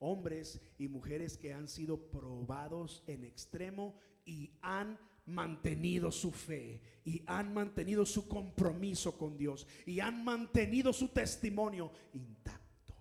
Hombres 0.00 0.60
y 0.78 0.88
mujeres 0.88 1.38
que 1.38 1.54
han 1.54 1.68
sido 1.68 2.10
probados 2.10 3.04
en 3.06 3.22
extremo 3.22 4.00
y 4.24 4.58
han 4.62 4.98
mantenido 5.26 6.10
su 6.10 6.30
fe 6.30 6.80
y 7.04 7.22
han 7.26 7.52
mantenido 7.52 8.06
su 8.06 8.28
compromiso 8.28 9.16
con 9.18 9.36
Dios 9.36 9.66
y 9.84 10.00
han 10.00 10.24
mantenido 10.24 10.92
su 10.92 11.08
testimonio 11.08 11.92
intacto. 12.12 12.94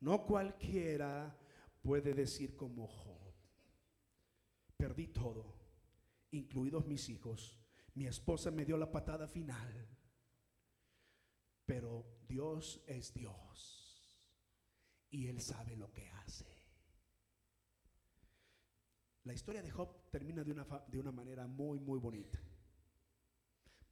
No 0.00 0.26
cualquiera 0.26 1.38
puede 1.82 2.14
decir 2.14 2.56
como 2.56 2.86
Job, 2.86 3.34
perdí 4.76 5.08
todo, 5.08 5.58
incluidos 6.30 6.86
mis 6.86 7.08
hijos, 7.08 7.58
mi 7.94 8.06
esposa 8.06 8.50
me 8.50 8.64
dio 8.64 8.78
la 8.78 8.90
patada 8.90 9.26
final, 9.28 9.88
pero 11.66 12.20
Dios 12.26 12.82
es 12.86 13.12
Dios 13.12 13.80
y 15.10 15.26
Él 15.28 15.40
sabe 15.40 15.76
lo 15.76 15.92
que 15.92 16.08
hace. 16.10 16.46
La 19.24 19.34
historia 19.34 19.62
de 19.62 19.70
Job 19.70 19.99
termina 20.10 20.44
de 20.44 20.52
una, 20.52 20.66
de 20.88 20.98
una 20.98 21.12
manera 21.12 21.46
muy, 21.46 21.78
muy 21.78 21.98
bonita. 21.98 22.38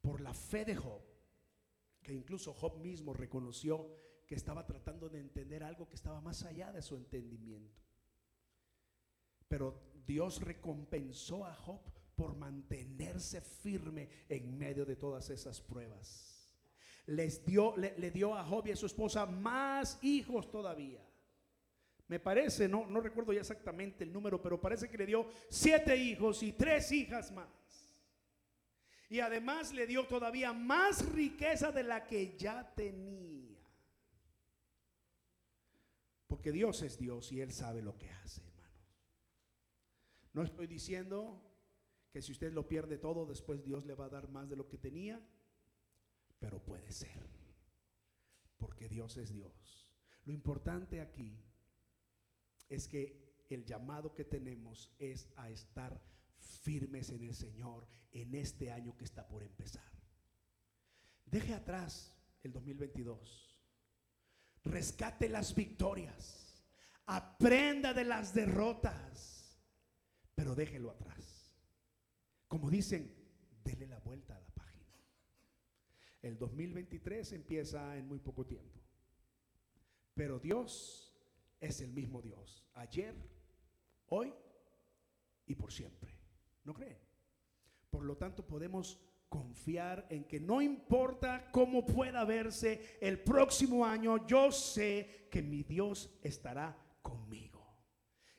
Por 0.00 0.20
la 0.20 0.34
fe 0.34 0.64
de 0.64 0.76
Job, 0.76 1.02
que 2.02 2.12
incluso 2.12 2.52
Job 2.52 2.78
mismo 2.78 3.12
reconoció 3.12 3.86
que 4.26 4.34
estaba 4.34 4.66
tratando 4.66 5.08
de 5.08 5.20
entender 5.20 5.62
algo 5.62 5.88
que 5.88 5.94
estaba 5.94 6.20
más 6.20 6.44
allá 6.44 6.72
de 6.72 6.82
su 6.82 6.96
entendimiento. 6.96 7.82
Pero 9.48 9.80
Dios 10.06 10.42
recompensó 10.42 11.46
a 11.46 11.54
Job 11.54 11.80
por 12.14 12.36
mantenerse 12.36 13.40
firme 13.40 14.08
en 14.28 14.58
medio 14.58 14.84
de 14.84 14.96
todas 14.96 15.30
esas 15.30 15.60
pruebas. 15.60 16.58
Les 17.06 17.44
dio, 17.46 17.74
le, 17.76 17.98
le 17.98 18.10
dio 18.10 18.34
a 18.34 18.44
Job 18.44 18.66
y 18.66 18.72
a 18.72 18.76
su 18.76 18.86
esposa 18.86 19.24
más 19.24 19.98
hijos 20.02 20.50
todavía. 20.50 21.07
Me 22.08 22.18
parece, 22.18 22.66
no, 22.66 22.86
no 22.86 23.00
recuerdo 23.00 23.34
ya 23.34 23.40
exactamente 23.40 24.02
el 24.02 24.12
número, 24.12 24.40
pero 24.40 24.58
parece 24.58 24.88
que 24.88 24.96
le 24.96 25.04
dio 25.04 25.28
siete 25.50 25.94
hijos 25.94 26.42
y 26.42 26.52
tres 26.52 26.90
hijas 26.90 27.30
más. 27.32 27.48
Y 29.10 29.20
además 29.20 29.72
le 29.72 29.86
dio 29.86 30.06
todavía 30.06 30.54
más 30.54 31.06
riqueza 31.12 31.70
de 31.70 31.82
la 31.82 32.06
que 32.06 32.34
ya 32.36 32.74
tenía. 32.74 33.58
Porque 36.26 36.50
Dios 36.50 36.80
es 36.82 36.98
Dios 36.98 37.30
y 37.32 37.42
Él 37.42 37.52
sabe 37.52 37.82
lo 37.82 37.96
que 37.96 38.10
hace, 38.10 38.42
hermanos. 38.42 38.98
No 40.32 40.42
estoy 40.42 40.66
diciendo 40.66 41.42
que 42.10 42.22
si 42.22 42.32
usted 42.32 42.52
lo 42.52 42.68
pierde 42.68 42.96
todo, 42.96 43.26
después 43.26 43.62
Dios 43.62 43.84
le 43.84 43.94
va 43.94 44.06
a 44.06 44.10
dar 44.10 44.28
más 44.28 44.48
de 44.48 44.56
lo 44.56 44.66
que 44.66 44.78
tenía, 44.78 45.20
pero 46.38 46.62
puede 46.62 46.90
ser. 46.90 47.26
Porque 48.56 48.88
Dios 48.88 49.18
es 49.18 49.32
Dios. 49.32 49.90
Lo 50.24 50.32
importante 50.32 51.00
aquí 51.00 51.38
es 52.68 52.86
que 52.86 53.44
el 53.48 53.64
llamado 53.64 54.14
que 54.14 54.24
tenemos 54.24 54.94
es 54.98 55.28
a 55.36 55.50
estar 55.50 56.00
firmes 56.38 57.10
en 57.10 57.24
el 57.24 57.34
Señor 57.34 57.86
en 58.12 58.34
este 58.34 58.70
año 58.70 58.96
que 58.96 59.04
está 59.04 59.26
por 59.26 59.42
empezar. 59.42 59.90
Deje 61.24 61.54
atrás 61.54 62.14
el 62.42 62.52
2022. 62.52 63.58
Rescate 64.64 65.28
las 65.28 65.54
victorias. 65.54 66.64
Aprenda 67.06 67.94
de 67.94 68.04
las 68.04 68.34
derrotas. 68.34 69.58
Pero 70.34 70.54
déjelo 70.54 70.90
atrás. 70.90 71.54
Como 72.46 72.70
dicen, 72.70 73.14
dele 73.64 73.86
la 73.86 73.98
vuelta 74.00 74.36
a 74.36 74.40
la 74.40 74.48
página. 74.48 74.94
El 76.22 76.38
2023 76.38 77.32
empieza 77.32 77.96
en 77.96 78.06
muy 78.06 78.18
poco 78.18 78.46
tiempo. 78.46 78.80
Pero 80.14 80.38
Dios 80.38 81.07
es 81.60 81.80
el 81.80 81.92
mismo 81.92 82.22
Dios. 82.22 82.64
Ayer, 82.74 83.14
hoy 84.08 84.34
y 85.46 85.54
por 85.54 85.72
siempre. 85.72 86.14
¿No 86.64 86.74
creen? 86.74 86.98
Por 87.90 88.04
lo 88.04 88.16
tanto, 88.16 88.46
podemos 88.46 89.00
confiar 89.28 90.06
en 90.10 90.24
que 90.24 90.40
no 90.40 90.62
importa 90.62 91.50
cómo 91.50 91.84
pueda 91.84 92.24
verse 92.24 92.98
el 93.00 93.22
próximo 93.22 93.84
año, 93.84 94.26
yo 94.26 94.50
sé 94.50 95.28
que 95.30 95.42
mi 95.42 95.62
Dios 95.62 96.18
estará 96.22 96.76
conmigo. 97.02 97.66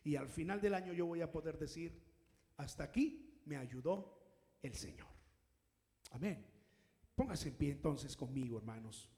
Y 0.03 0.15
al 0.15 0.29
final 0.29 0.59
del 0.59 0.73
año 0.73 0.93
yo 0.93 1.05
voy 1.05 1.21
a 1.21 1.31
poder 1.31 1.57
decir, 1.59 2.01
hasta 2.57 2.85
aquí 2.85 3.41
me 3.45 3.57
ayudó 3.57 4.19
el 4.61 4.73
Señor. 4.73 5.07
Amén. 6.11 6.45
Póngase 7.15 7.49
en 7.49 7.55
pie 7.55 7.71
entonces 7.71 8.15
conmigo, 8.15 8.57
hermanos. 8.57 9.09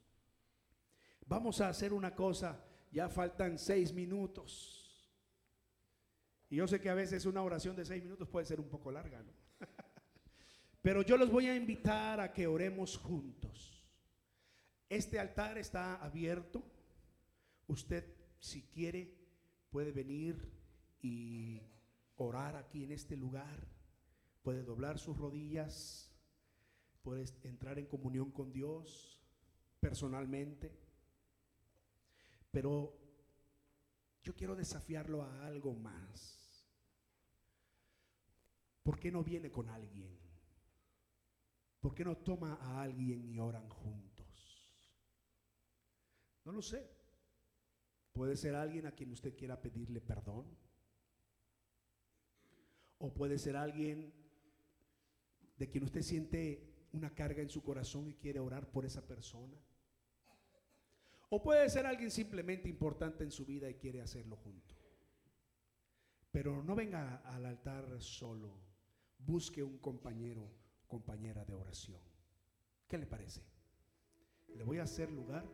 Vamos 1.25 1.61
a 1.61 1.69
hacer 1.69 1.93
una 1.93 2.13
cosa, 2.13 2.61
ya 2.91 3.10
faltan 3.10 3.58
seis 3.58 3.93
minutos. 3.93 4.82
Y 6.49 6.58
yo 6.58 6.67
sé 6.67 6.82
que 6.82 6.89
a 6.89 6.93
veces 6.93 7.25
una 7.25 7.41
oración 7.41 7.75
de 7.75 7.86
seis 7.86 8.04
minutos 8.04 8.27
puede 8.27 8.45
ser 8.45 8.60
un 8.60 8.67
poco 8.67 8.91
larga, 8.91 9.23
¿no? 9.23 9.32
Pero 10.82 11.01
yo 11.01 11.15
los 11.15 11.32
voy 11.32 11.47
a 11.47 11.56
invitar 11.56 12.19
a 12.19 12.34
que 12.34 12.47
oremos 12.47 12.97
juntos. 12.97 13.86
Este 14.89 15.19
altar 15.19 15.58
está 15.58 15.95
abierto. 15.95 16.63
Usted, 17.67 18.06
si 18.39 18.63
quiere, 18.63 19.15
puede 19.69 19.93
venir 19.93 20.51
y 21.01 21.62
orar 22.17 22.58
aquí 22.58 22.84
en 22.84 22.91
este 22.91 23.15
lugar. 23.15 23.67
Puede 24.41 24.63
doblar 24.63 24.99
sus 24.99 25.17
rodillas. 25.17 26.12
Puede 27.01 27.25
entrar 27.43 27.80
en 27.80 27.86
comunión 27.86 28.32
con 28.32 28.51
Dios 28.51 29.21
personalmente. 29.80 30.77
Pero 32.51 32.93
yo 34.23 34.35
quiero 34.35 34.55
desafiarlo 34.55 35.23
a 35.23 35.45
algo 35.45 35.73
más. 35.73 36.69
¿Por 38.83 38.99
qué 38.99 39.11
no 39.11 39.23
viene 39.23 39.51
con 39.51 39.69
alguien? 39.69 40.19
¿Por 41.79 41.95
qué 41.95 42.03
no 42.03 42.17
toma 42.17 42.55
a 42.61 42.81
alguien 42.81 43.25
y 43.25 43.39
oran 43.39 43.67
juntos? 43.69 44.21
No 46.43 46.51
lo 46.51 46.61
sé. 46.61 46.89
Puede 48.13 48.35
ser 48.35 48.55
alguien 48.55 48.85
a 48.85 48.91
quien 48.91 49.11
usted 49.11 49.35
quiera 49.35 49.61
pedirle 49.61 50.01
perdón. 50.01 50.45
O 52.99 53.13
puede 53.13 53.39
ser 53.39 53.55
alguien 53.55 54.13
de 55.57 55.69
quien 55.69 55.83
usted 55.83 56.01
siente 56.01 56.87
una 56.91 57.13
carga 57.13 57.41
en 57.41 57.49
su 57.49 57.63
corazón 57.63 58.07
y 58.07 58.15
quiere 58.15 58.39
orar 58.39 58.69
por 58.71 58.85
esa 58.85 59.07
persona. 59.07 59.57
O 61.33 61.41
puede 61.41 61.69
ser 61.69 61.85
alguien 61.85 62.11
simplemente 62.11 62.67
importante 62.67 63.23
en 63.23 63.31
su 63.31 63.45
vida 63.45 63.69
y 63.69 63.75
quiere 63.75 64.01
hacerlo 64.01 64.35
junto. 64.35 64.75
Pero 66.29 66.61
no 66.61 66.75
venga 66.75 67.21
al 67.23 67.45
altar 67.45 68.01
solo 68.01 68.51
busque 69.17 69.63
un 69.63 69.77
compañero, 69.77 70.51
compañera 70.87 71.45
de 71.45 71.53
oración. 71.53 72.01
¿Qué 72.85 72.97
le 72.97 73.05
parece? 73.05 73.41
Le 74.55 74.65
voy 74.65 74.79
a 74.79 74.83
hacer 74.83 75.09
lugar 75.09 75.45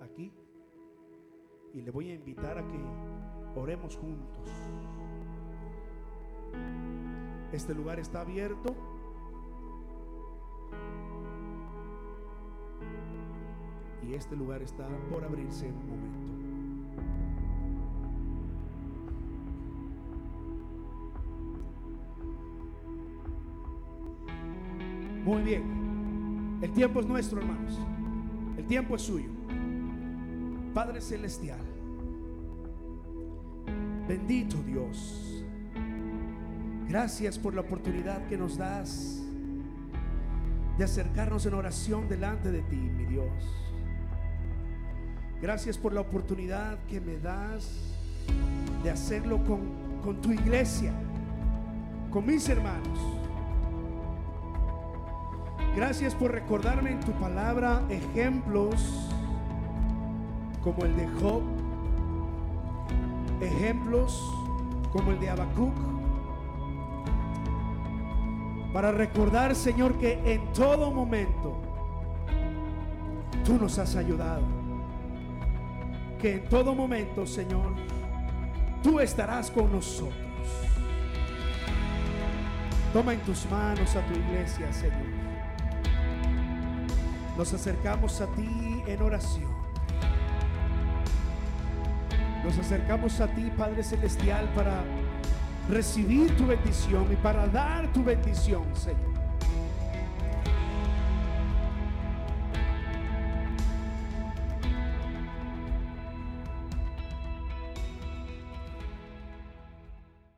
aquí 0.00 0.32
y 1.74 1.82
le 1.82 1.90
voy 1.90 2.10
a 2.10 2.14
invitar 2.14 2.56
a 2.56 2.66
que 2.66 3.60
oremos 3.60 3.94
juntos. 3.94 4.48
Este 7.52 7.74
lugar 7.74 8.00
está 8.00 8.22
abierto. 8.22 8.95
Y 14.08 14.14
este 14.14 14.36
lugar 14.36 14.62
está 14.62 14.86
por 15.10 15.24
abrirse 15.24 15.66
en 15.66 15.74
un 15.74 15.88
momento. 15.88 16.26
Muy 25.24 25.42
bien. 25.42 26.58
El 26.62 26.72
tiempo 26.72 27.00
es 27.00 27.06
nuestro, 27.06 27.40
hermanos. 27.40 27.80
El 28.56 28.64
tiempo 28.66 28.94
es 28.94 29.02
suyo. 29.02 29.30
Padre 30.72 31.00
Celestial. 31.00 31.58
Bendito 34.06 34.62
Dios. 34.62 35.44
Gracias 36.88 37.38
por 37.40 37.54
la 37.54 37.62
oportunidad 37.62 38.24
que 38.28 38.36
nos 38.36 38.56
das 38.56 39.24
de 40.78 40.84
acercarnos 40.84 41.44
en 41.46 41.54
oración 41.54 42.08
delante 42.08 42.52
de 42.52 42.62
ti, 42.62 42.76
mi 42.76 43.04
Dios. 43.06 43.65
Gracias 45.46 45.78
por 45.78 45.92
la 45.92 46.00
oportunidad 46.00 46.76
que 46.88 47.00
me 47.00 47.18
das 47.18 47.70
de 48.82 48.90
hacerlo 48.90 49.44
con, 49.44 49.60
con 50.02 50.20
tu 50.20 50.32
iglesia, 50.32 50.92
con 52.10 52.26
mis 52.26 52.48
hermanos. 52.48 52.98
Gracias 55.76 56.16
por 56.16 56.32
recordarme 56.32 56.90
en 56.90 56.98
tu 56.98 57.12
palabra 57.12 57.80
ejemplos 57.88 59.08
como 60.64 60.84
el 60.84 60.96
de 60.96 61.06
Job, 61.20 61.42
ejemplos 63.40 64.20
como 64.92 65.12
el 65.12 65.20
de 65.20 65.30
Habacuc. 65.30 65.74
Para 68.72 68.90
recordar, 68.90 69.54
Señor, 69.54 69.96
que 69.98 70.14
en 70.24 70.52
todo 70.52 70.90
momento 70.90 71.56
tú 73.44 73.54
nos 73.54 73.78
has 73.78 73.94
ayudado. 73.94 74.55
Que 76.20 76.34
en 76.34 76.48
todo 76.48 76.74
momento, 76.74 77.26
Señor, 77.26 77.74
tú 78.82 79.00
estarás 79.00 79.50
con 79.50 79.70
nosotros. 79.72 80.14
Toma 82.92 83.12
en 83.12 83.20
tus 83.20 83.44
manos 83.50 83.94
a 83.94 84.00
tu 84.06 84.14
iglesia, 84.14 84.72
Señor. 84.72 85.16
Nos 87.36 87.52
acercamos 87.52 88.20
a 88.22 88.26
ti 88.28 88.82
en 88.86 89.02
oración. 89.02 89.54
Nos 92.42 92.56
acercamos 92.58 93.20
a 93.20 93.26
ti, 93.26 93.50
Padre 93.56 93.82
Celestial, 93.82 94.48
para 94.54 94.82
recibir 95.68 96.34
tu 96.36 96.46
bendición 96.46 97.06
y 97.12 97.16
para 97.16 97.46
dar 97.48 97.92
tu 97.92 98.02
bendición, 98.02 98.64
Señor. 98.74 99.05